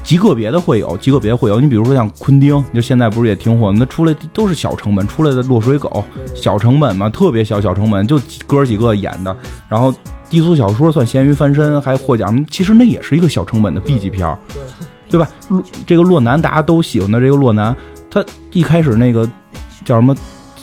[0.03, 1.61] 极个别的会有，极个别会有。
[1.61, 9.37] 你比如说像昆汀，就现在不是也挺火的，那出来都是小成本出来的落水狗，小成本嘛，特别小小成本，就哥几个演的。
[9.69, 9.95] 然后
[10.29, 14.39] 低俗小说算咸鱼翻身还获奖，其实那也是一个小成本的 B 级片儿，
[15.09, 15.29] 对吧？
[15.49, 17.75] 洛这个洛南大家都喜欢的这个洛南，
[18.11, 19.29] 他一开始那个
[19.85, 20.15] 叫什么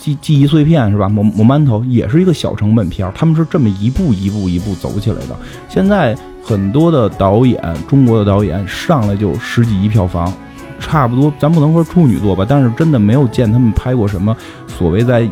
[0.02, 1.08] 记记忆碎片是吧？
[1.08, 5.38] 某某馒头也是一个小成本片儿，他们是这么一步一步一步走起来的。
[5.70, 10.34] 现在很多的导演，中国的导演上来就十几亿票房，
[10.80, 14.36] 差不多，咱不能说处女作吧，但是真的没有见他们拍过什么
[14.68, 15.30] 所谓在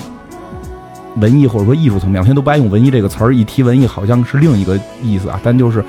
[1.15, 5.83] 文艺或者说艺术层面，我现在都不爱用文艺这个词儿，一提文艺好像是另一个意思啊，但就是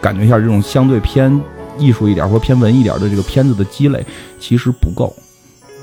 [0.00, 1.40] 感觉一下这种相对偏
[1.78, 4.04] 艺术一点或偏文艺一点的这个片子的积累
[4.40, 5.14] 其实不够，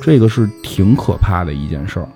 [0.02, 2.08] 这个是挺可怕的一件事儿。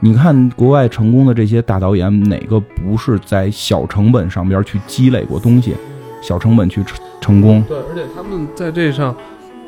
[0.00, 5.74] 你看国外成功的这些大导演，哪个不是在小成本上边去积累过东西，
[6.22, 7.62] 小成本去成成功？
[7.68, 9.14] 对，而且他们在这上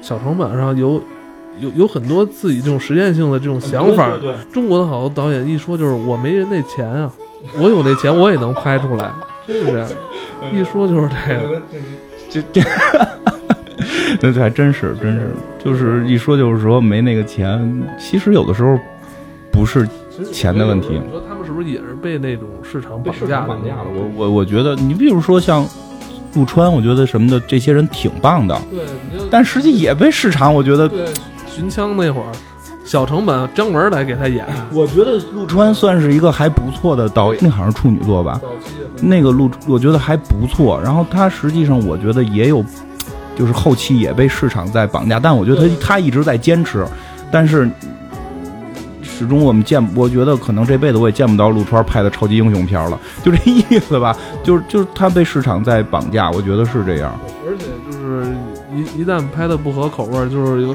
[0.01, 1.03] 小成本上有
[1.61, 4.17] 有有很多自己这种实验性的这种想法。
[4.21, 7.11] 对，中国的好多导演一说就是我没人那钱啊，
[7.59, 9.11] 我有那钱我也能拍出来，
[9.47, 9.87] 是不是？
[10.53, 11.63] 一说就是这个。
[12.31, 12.61] 这这，
[14.21, 15.31] 那这还真是真是，
[15.65, 18.79] 就是一说就是说没那个钱，其实有的时候
[19.51, 19.89] 不是
[20.33, 20.89] 钱的问题。
[20.91, 23.85] 你说他们是不是也是被那种市场绑架了？
[23.95, 25.67] 我我我觉得，你比如说像
[26.35, 28.81] 陆川，我觉得什么的，这些人挺棒的，对，
[29.31, 31.07] 但实际也被市场，我觉得，对
[31.47, 32.27] 寻枪那会儿，
[32.85, 38.41] 小成本姜文来给他演，我觉得陆川算是一个还不错的导演，那好像是处女座吧，
[39.01, 40.81] 那个陆我觉得还不错。
[40.83, 42.65] 然后他实际上我觉得也有，
[43.37, 46.87] 就是后期也被市场在绑架，但我觉得他他一直在坚持，
[47.31, 47.69] 但是。
[49.19, 54.17] 始终我们见，我觉得可能这辈子我也见不到陆川拍的超级英雄片了，就这意思吧。
[54.45, 57.19] 就是就是他被市场在绑架，我觉得是这样。
[57.45, 58.25] 而且就是
[58.73, 60.75] 一一旦拍的不合口味，就是有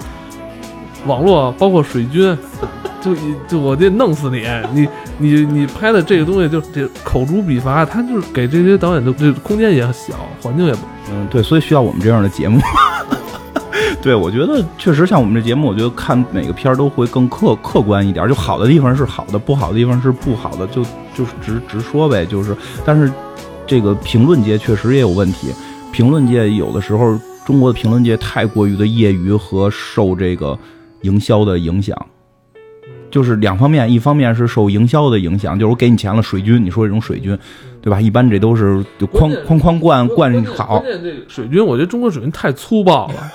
[1.06, 2.38] 网络包括水军，
[3.00, 4.88] 就一就我得弄死你，你
[5.18, 10.80] 你你拍的这个东西就这口诛笔伐，他就是给这些导演的这空间也小，环境也不
[11.12, 12.60] 嗯，对，所以需要我们这样的节目。
[14.04, 20.84] 对，我觉得确实像我们这节目，我觉得看每个片儿都会更客客观一点，就好的地方是好的，不好的地方是不好的，就
[21.16, 22.26] 就是直直说呗。
[22.26, 23.10] 就是，但是
[23.66, 25.54] 这个评论界确实也有问题，
[25.94, 30.60] 评论界有的时候中国的评论界太过于的业余和受这个
[31.04, 31.98] 营销的影响，
[33.10, 37.40] 就是两方面，一方面是受营销的影响，就是我给你钱了，水军，你说这种水军，
[37.82, 38.02] 对吧？
[38.02, 43.32] 一般这都是就哐哐哐灌灌好关，键这水军，我觉得中国水军太粗暴了，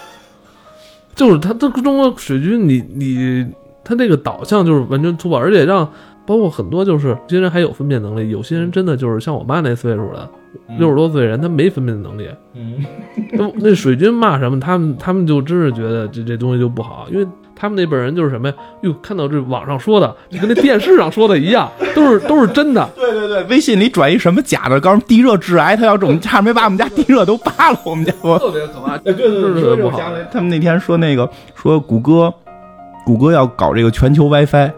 [1.18, 3.44] 就是他这中国水军，你你
[3.82, 5.90] 他这个导向就是完全粗暴，而且让
[6.24, 10.30] 包括很多就是有些人还有分辨能力，有些人真的就是像我妈那岁数的
[10.78, 12.28] 六十多岁人，他没分辨能力。
[12.54, 12.84] 嗯，
[13.32, 17.26] 那那水军骂什么，他们他们就真是觉得这这东西就不好，因为
[17.58, 18.54] 他们那辈人就是什么呀？
[18.82, 22.88] 哟，看到这网上说的，就跟那电视上说的一样， 都是都是真的。
[22.94, 28.38] 对对对，微信里转一什么假的，告诉地热致癌，他要这种差点没把我们家地热都扒了，我们家我。
[28.38, 30.00] 特别可怕，对对对特别不好。
[30.30, 32.32] 他们那天说那个说谷歌，
[33.04, 34.70] 谷歌要搞这个全球 WiFi，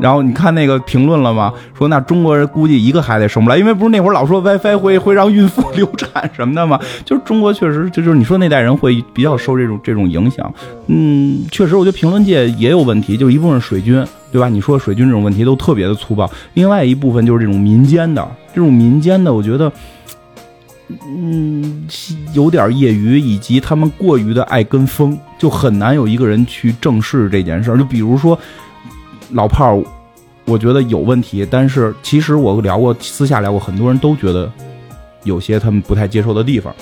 [0.00, 1.52] 然后你看那个评论了吗？
[1.76, 6.78] 说那中国人估计一个孩子也生不来，因为不是那会儿老说 WiFi 会会让孕妇流产什么的吗？
[7.04, 10.52] 就是中国确实，就就是你说那代人会比较受这种这种影响。
[10.86, 14.48] 嗯，确实，我觉得评论界也有问题，就是一部分水军，对吧？
[14.48, 19.70] 你说水军这种问题都特别的粗暴，另外一部分就是这种民间的，这种民间的，我觉得。
[21.08, 21.86] 嗯，
[22.34, 27.78] 有点业余，以及他们过于的爱跟风，就很难有一个人去正视这件事儿。
[27.78, 28.38] 就比如说
[29.32, 29.82] 老炮儿，
[30.44, 34.50] 我觉得有问题，但是其实我聊过，私下聊过，很多人都觉得
[35.24, 36.74] 有些他们不太接受的地方。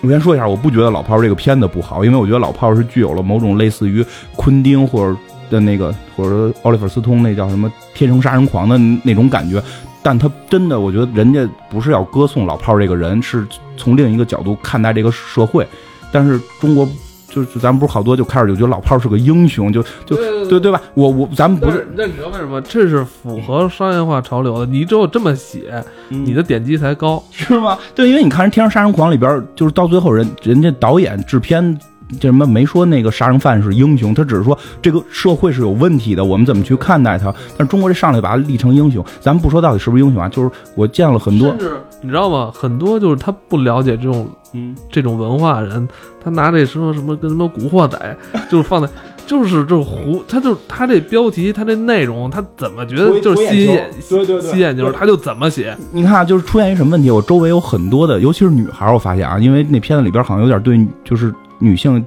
[0.00, 4.04] 我先说一下，我不觉得老炮儿这个片子不好，因为我觉得老炮儿是具有了某种类似于
[4.36, 5.18] 昆汀或者
[5.50, 9.60] 的那个，或者说奥利弗斯通那叫什么《天生杀人狂》的那种感觉。
[10.00, 13.44] 但他真的，我觉得人家不是要歌颂老炮儿这个人，是
[13.76, 15.66] 从另一个角度看待这个社会。
[16.12, 16.88] 但是中国
[17.28, 20.80] 就是咱们不是好多就开始就觉得老炮儿是个英雄，就就对对对吧？
[20.94, 22.60] 我我咱们不是，那你知道为什么？
[22.62, 24.66] 这是符合商业化潮流的。
[24.66, 27.22] 你只有这么写，你的点击才高。
[27.30, 27.78] 是吗？
[27.94, 31.78] 对，因为你看人《天生杀人狂》里边，就是到最后人人家导演制片。
[32.18, 37.30] 这什么没说那个杀人犯是英雄，他只是说这个社会是有问题的，我们怎么去看待他？
[37.58, 42.50] 但中国这上来把他立成英雄，咱们不说到底是不是英雄啊，就是我见了很多甚，至你知道吗？
[42.54, 45.88] 很多就是他不了解这种嗯，这种文化人，
[46.22, 48.16] 他拿这什么什么跟什么古惑仔，
[48.50, 48.88] 就是放在
[49.26, 55.76] 就是这胡，他就他这标题，他这内容，他怎么觉得就是吸引眼，对对吸眼球，他就怎么写。
[55.92, 57.10] 你看啊，就是出现一什么问题？
[57.10, 62.02] 我周围有很多的，尤其是女孩，我发现啊，因为那片子里边好像有点对，就是女性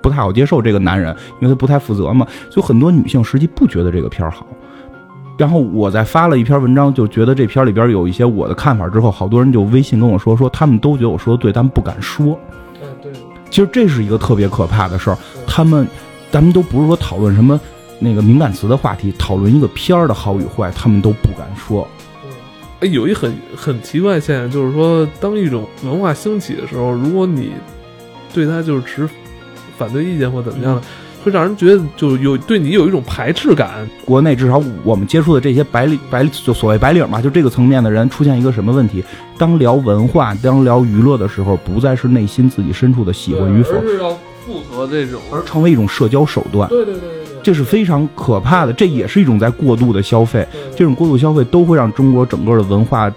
[0.00, 4.46] 不太好接受这个男人，因为他不太负责嘛，所以很多女性实际不觉得这个片儿好。
[5.42, 12.38] 然后我在发了一篇文章，就觉得这篇里边有一些我的看法之后，好多人就微信跟我说，说他们都觉得我说的对，但不敢说。
[12.80, 13.10] 嗯，对。
[13.50, 15.84] 其实这是一个特别可怕的事儿，他们，
[16.30, 17.60] 咱们都不是说讨论什么
[17.98, 21.88] 那个敏感词的话题，讨论一个片儿的好与坏，他们都不敢说。
[22.78, 27.50] 哎，有一很很奇怪现象，就是说，当一种文化兴起的时候，如果你
[28.32, 29.08] 对它就是持
[29.76, 30.82] 反对意见或怎么样的，
[31.22, 33.88] 会让人觉得就有对你有一种排斥感。
[34.04, 39.02] 国内至少我们接触的这些白领白就所谓白领嘛，就这个层面的人出现一个什么问题？
[39.38, 44.10] 当聊文化、当聊娱乐的时候，不再是内心自己深处的喜欢与否，而是要
[44.44, 46.68] 符合这种，而成为一种社交手段。
[46.68, 50.46] 对对对对对，这是非常可怕的，这也是一种在过度的消费。
[50.76, 53.12] 这种过度消费都会让中国整个的文化，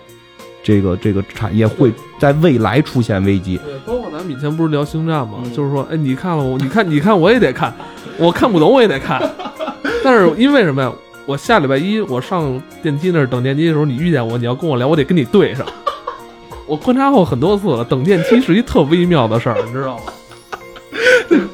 [0.63, 3.57] 这个这个产业会在未来出现危机。
[3.57, 7.73] 对，包括咱们以前不是聊星战吗，嗯就是说，哎，你看了我，你看，你看我也得看，
[8.17, 9.21] 我看不懂我也得看，
[10.05, 10.89] 但是因为什么呀？
[11.25, 15.65] 我下礼拜一我上电梯那儿等电梯的时候，你遇见我，你要跟我聊，我得跟你对上。
[16.65, 20.03] 我观察过很多次了，等电梯是一特微妙的事儿，你知道吗？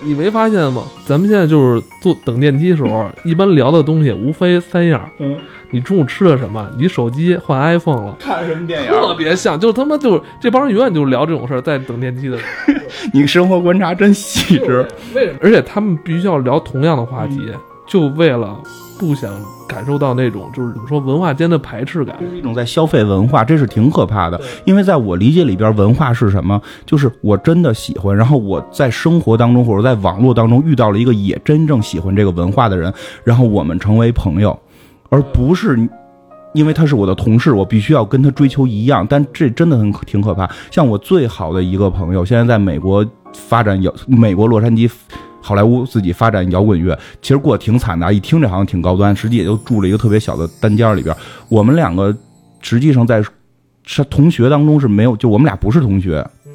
[0.02, 0.84] 你没发现吗？
[1.06, 5.38] 咱们现在就是坐等电梯的时候，一般聊的东西无非三样：嗯，
[5.70, 6.70] 你中午吃的什么？
[6.78, 12.74] 你手机换 iPhone 了，看什么电影特别像，就他妈就这帮人永远就聊这种事儿，在等电梯的时候。
[13.14, 14.86] 你生活观察真细致。
[15.14, 15.40] 为什么？
[15.42, 17.52] 而且他们必须要聊同样的话题，
[17.88, 18.58] 就为了
[19.02, 19.34] 不想
[19.68, 22.30] 感受到那种就是怎么说文化间的排斥感这。
[22.30, 24.40] 是一种在消费文化，这是挺可怕的。
[24.64, 26.62] 因为在我理解里边，文化是什么？
[26.86, 32.94] 就是我真的喜欢，然后我在生活当中或者在网络当中遇到了一个也真正喜欢这个文化的人，
[33.24, 34.56] 然后我们成为朋友，
[35.10, 35.76] 而不是
[36.54, 39.08] 因为他是我的同事，我必须要跟他追求一样。
[39.10, 40.48] 但这真的很挺可怕。
[40.70, 44.88] 像我最好的一个朋友，现在在美国发展有，美国洛杉矶。
[45.42, 48.12] 好莱坞自己发展摇滚乐，其实过得挺惨的啊。
[48.12, 51.16] 一听这好像挺高端，实际也就住了一个特别小的单间里边。
[51.50, 52.16] 我们两个
[52.62, 53.22] 实际上在
[53.84, 56.52] 是同学当中是没有，就我们俩不是同学，嗯，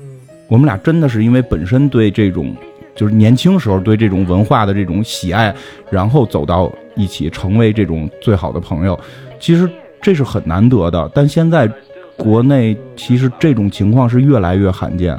[0.49, 2.55] 我们俩真的是因为本身对这种
[2.95, 5.55] 就是年轻时候对这种文化的这种喜爱，
[5.91, 8.99] 然后走到一起，成为这种最好的朋友。
[9.41, 9.69] 其实
[10.01, 11.71] 这是很难得的，但现在
[12.17, 15.19] 国内其实这种情况是越来越罕见，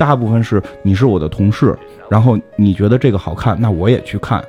[0.00, 1.76] 大部分是你是我的同事，
[2.08, 4.42] 然后你觉得这个好看，那我也去看。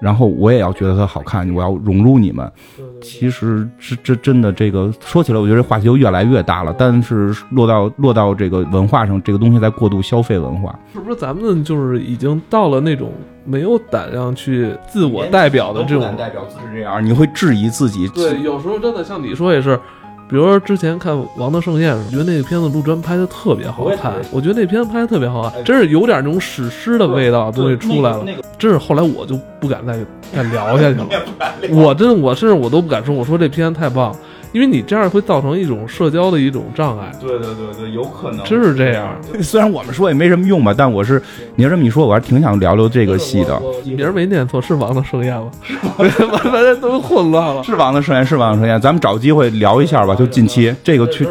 [0.00, 2.48] 然后我也要觉得它好看，我要融入你们。
[3.00, 6.72] 其实这这真的这个说起来，我觉得这话题就越来越大了。
[6.78, 13.10] 但是落到落到这个文化上，这个东西在过度消费文化，是不是咱们就是已经到了那种
[13.44, 16.14] 没有胆量去自我代表的这种？
[16.16, 18.06] 代表自是这样，你会质疑自己。
[18.10, 19.80] 对，有时候真的像你说也是。
[20.28, 28.24] 比如说之前看《王的盛宴》时，觉得那个片子陆川拍的特别好看，我觉得那片子拍的特别好看，真是有点那种史诗的味道东西出来了。
[28.58, 29.98] 真是后来我就不敢再
[30.34, 31.06] 再聊下去了，
[31.72, 34.14] 我真的我甚至我都不敢说，我说这片子太棒，
[34.52, 37.12] 因为你这样会造成一种社交的一种障碍。
[37.20, 39.08] 对对对对，有可能真是这样。
[39.42, 41.22] 虽然我们说也没什么用吧，但我是
[41.56, 43.60] 你要这么一说，我还挺想聊聊这个戏的。
[43.84, 45.50] 你名儿没念错，是《王的盛宴》吗？
[45.98, 46.08] 完
[46.52, 47.62] 大家都混乱了。
[47.62, 50.14] 是王的盛宴，是王的盛宴，咱们找机会聊一下吧。
[50.14, 51.26] 就近期这个确。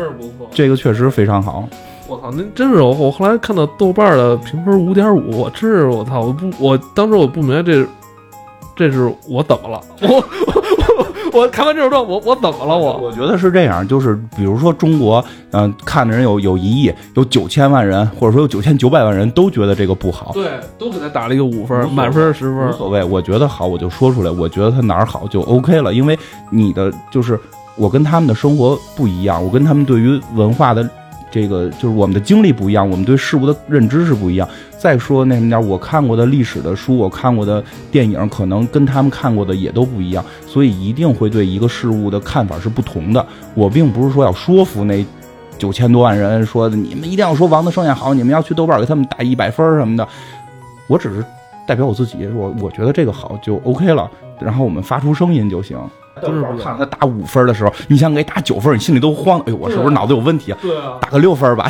[0.50, 1.68] 这个确实非常好。
[2.08, 2.92] 我操，那真是我！
[2.94, 6.22] 我后来看到豆瓣的评分五点五，我真是我操！
[6.22, 7.86] 我不，我当时我不明白这，
[8.78, 9.82] 这是我怎么了？
[10.08, 10.24] 我
[11.34, 12.78] 我我看完这首歌，我我怎么了？
[12.78, 22.70] 我我觉得是这样，就是比如说中国，嗯、看的人有有一亿，有九千万人，或者说有九千九百万人都觉得这个不好，对都给他打了一个五分，满分十分。
[22.70, 23.04] 无所谓。
[23.04, 24.32] 我觉得好，我就说出来。
[24.32, 26.18] 我觉得他哪儿好就 OK 了，因为
[26.52, 27.40] 你的就是
[27.76, 30.88] 我跟他们的生活不一样，我跟他们对于文化的
[31.30, 34.48] 这个就是我们的经历不一样，我们对事物的认知是不一样。
[34.78, 43.26] 再说那什么点儿，我看过的历史的书，我看过的电影，可能跟他们看过的也都不一样，所以一定会对一个事物的看法是不同的。
[43.56, 45.06] 我并不是说要说服那
[45.58, 50.08] 九千多万人，说你们一定要说《王的盛宴》好，你们要去豆瓣给他们打一百分儿什么的。
[50.88, 51.26] 我只是
[51.68, 54.10] 代表我自己，我我觉得这个好就 OK 了，
[54.40, 55.78] 然后我们发出声音就行。
[56.22, 59.40] 就是看他打五分的时候，你想给打九分，你心里都慌。
[59.42, 60.58] 哎呦，我是不是脑子有问题啊？
[60.62, 61.70] 对啊，打个六分吧。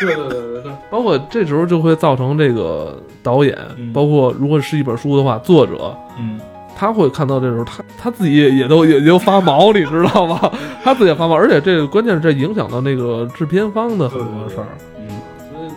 [0.00, 6.38] 对对对对对， 包括这时候就会造成这个导演，嗯包括如果是一本书的话，作者嗯，
[6.76, 10.50] 他会看到这时候，他他自己也也都也就发毛，你知道吗？
[10.82, 14.66] 他自己也发毛，而且这个关键是这影响到那个制片方的很多事儿。
[14.98, 15.08] 嗯，
[15.52, 15.68] 所以，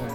[0.00, 0.08] 哎，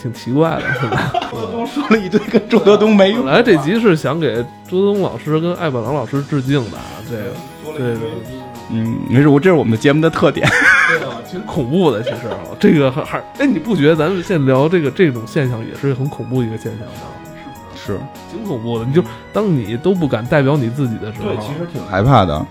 [0.00, 1.12] 挺奇怪的，是吧？
[1.66, 3.24] 说了一堆跟周德东没用。
[3.24, 4.36] 本来这集是想给
[4.68, 7.24] 周德东老师跟艾宝郎老师致敬的，啊，这个
[7.76, 8.00] 这个
[8.72, 10.48] 嗯，没事，我这是我们的节目的特点。
[10.88, 16.92] 对啊 挺恐怖的，其实啊，这个还还哎，你不觉得咱们现在聊这个这种现象也是很恐怖的一个现象吗？
[17.76, 17.98] 是，
[18.30, 18.84] 挺恐怖的。
[18.84, 22.46] 你就当你都不敢代表你自己的时候，对，其实挺害怕的。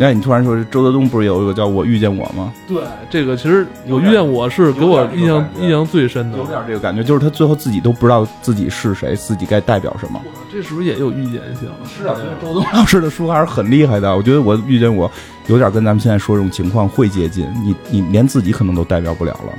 [0.00, 2.50] 哎，你突然说周德东不是有一个叫我遇见我吗？
[2.66, 10.18] 对，这个其实我遇见我是给我印象印象最深的，有点这个感觉，就是他最后自己都不知道自己是谁，自己该代表什么。
[10.50, 11.68] 这是不是也有预见性？
[11.86, 14.16] 是啊，周东 老师的书还是很厉害的。
[14.16, 15.10] 我觉得我遇见我
[15.48, 19.52] 有点跟咱们现在说这种情况会接近，你你连自己可能都代表不了了。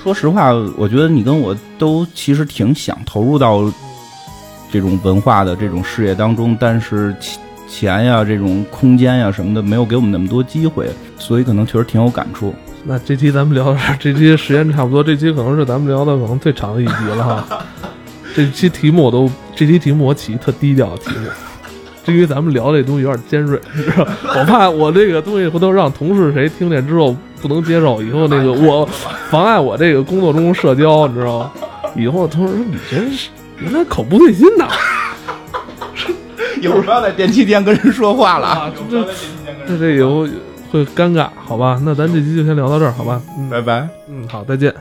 [0.00, 3.64] 说实话，我觉得你跟我都其实挺想投入到
[4.70, 7.12] 这种文化的这种事业当中，但是。
[7.72, 12.54] 钱呀，这种空间呀什么的，没有给我们那么多机会，所以可能确实挺有感触。
[12.84, 17.64] 那这期咱们聊的 这期时间差不多，这期可能是咱们聊的可能最长的一集了哈。
[18.36, 21.28] 这期题目我都，这期题目我起特低调的题目，
[22.12, 23.58] 因为咱们聊这东西有点尖锐，
[24.36, 28.86] 我怕我这个东西回头让同事谁听见之后不能接受，以后那个 我
[29.30, 31.50] 妨碍我这个工作中社交，你知道吗？
[31.96, 34.68] 以后同事说你这是原来口不对心呐。
[36.62, 39.04] 一会儿不要在电梯间跟人说话了，这
[39.66, 40.26] 这这以后
[40.70, 41.80] 会尴尬，好吧？
[41.84, 43.20] 那咱这期就先聊到这儿，好吧？
[43.36, 43.88] 嗯拜拜。
[44.08, 44.72] 嗯，好，再见。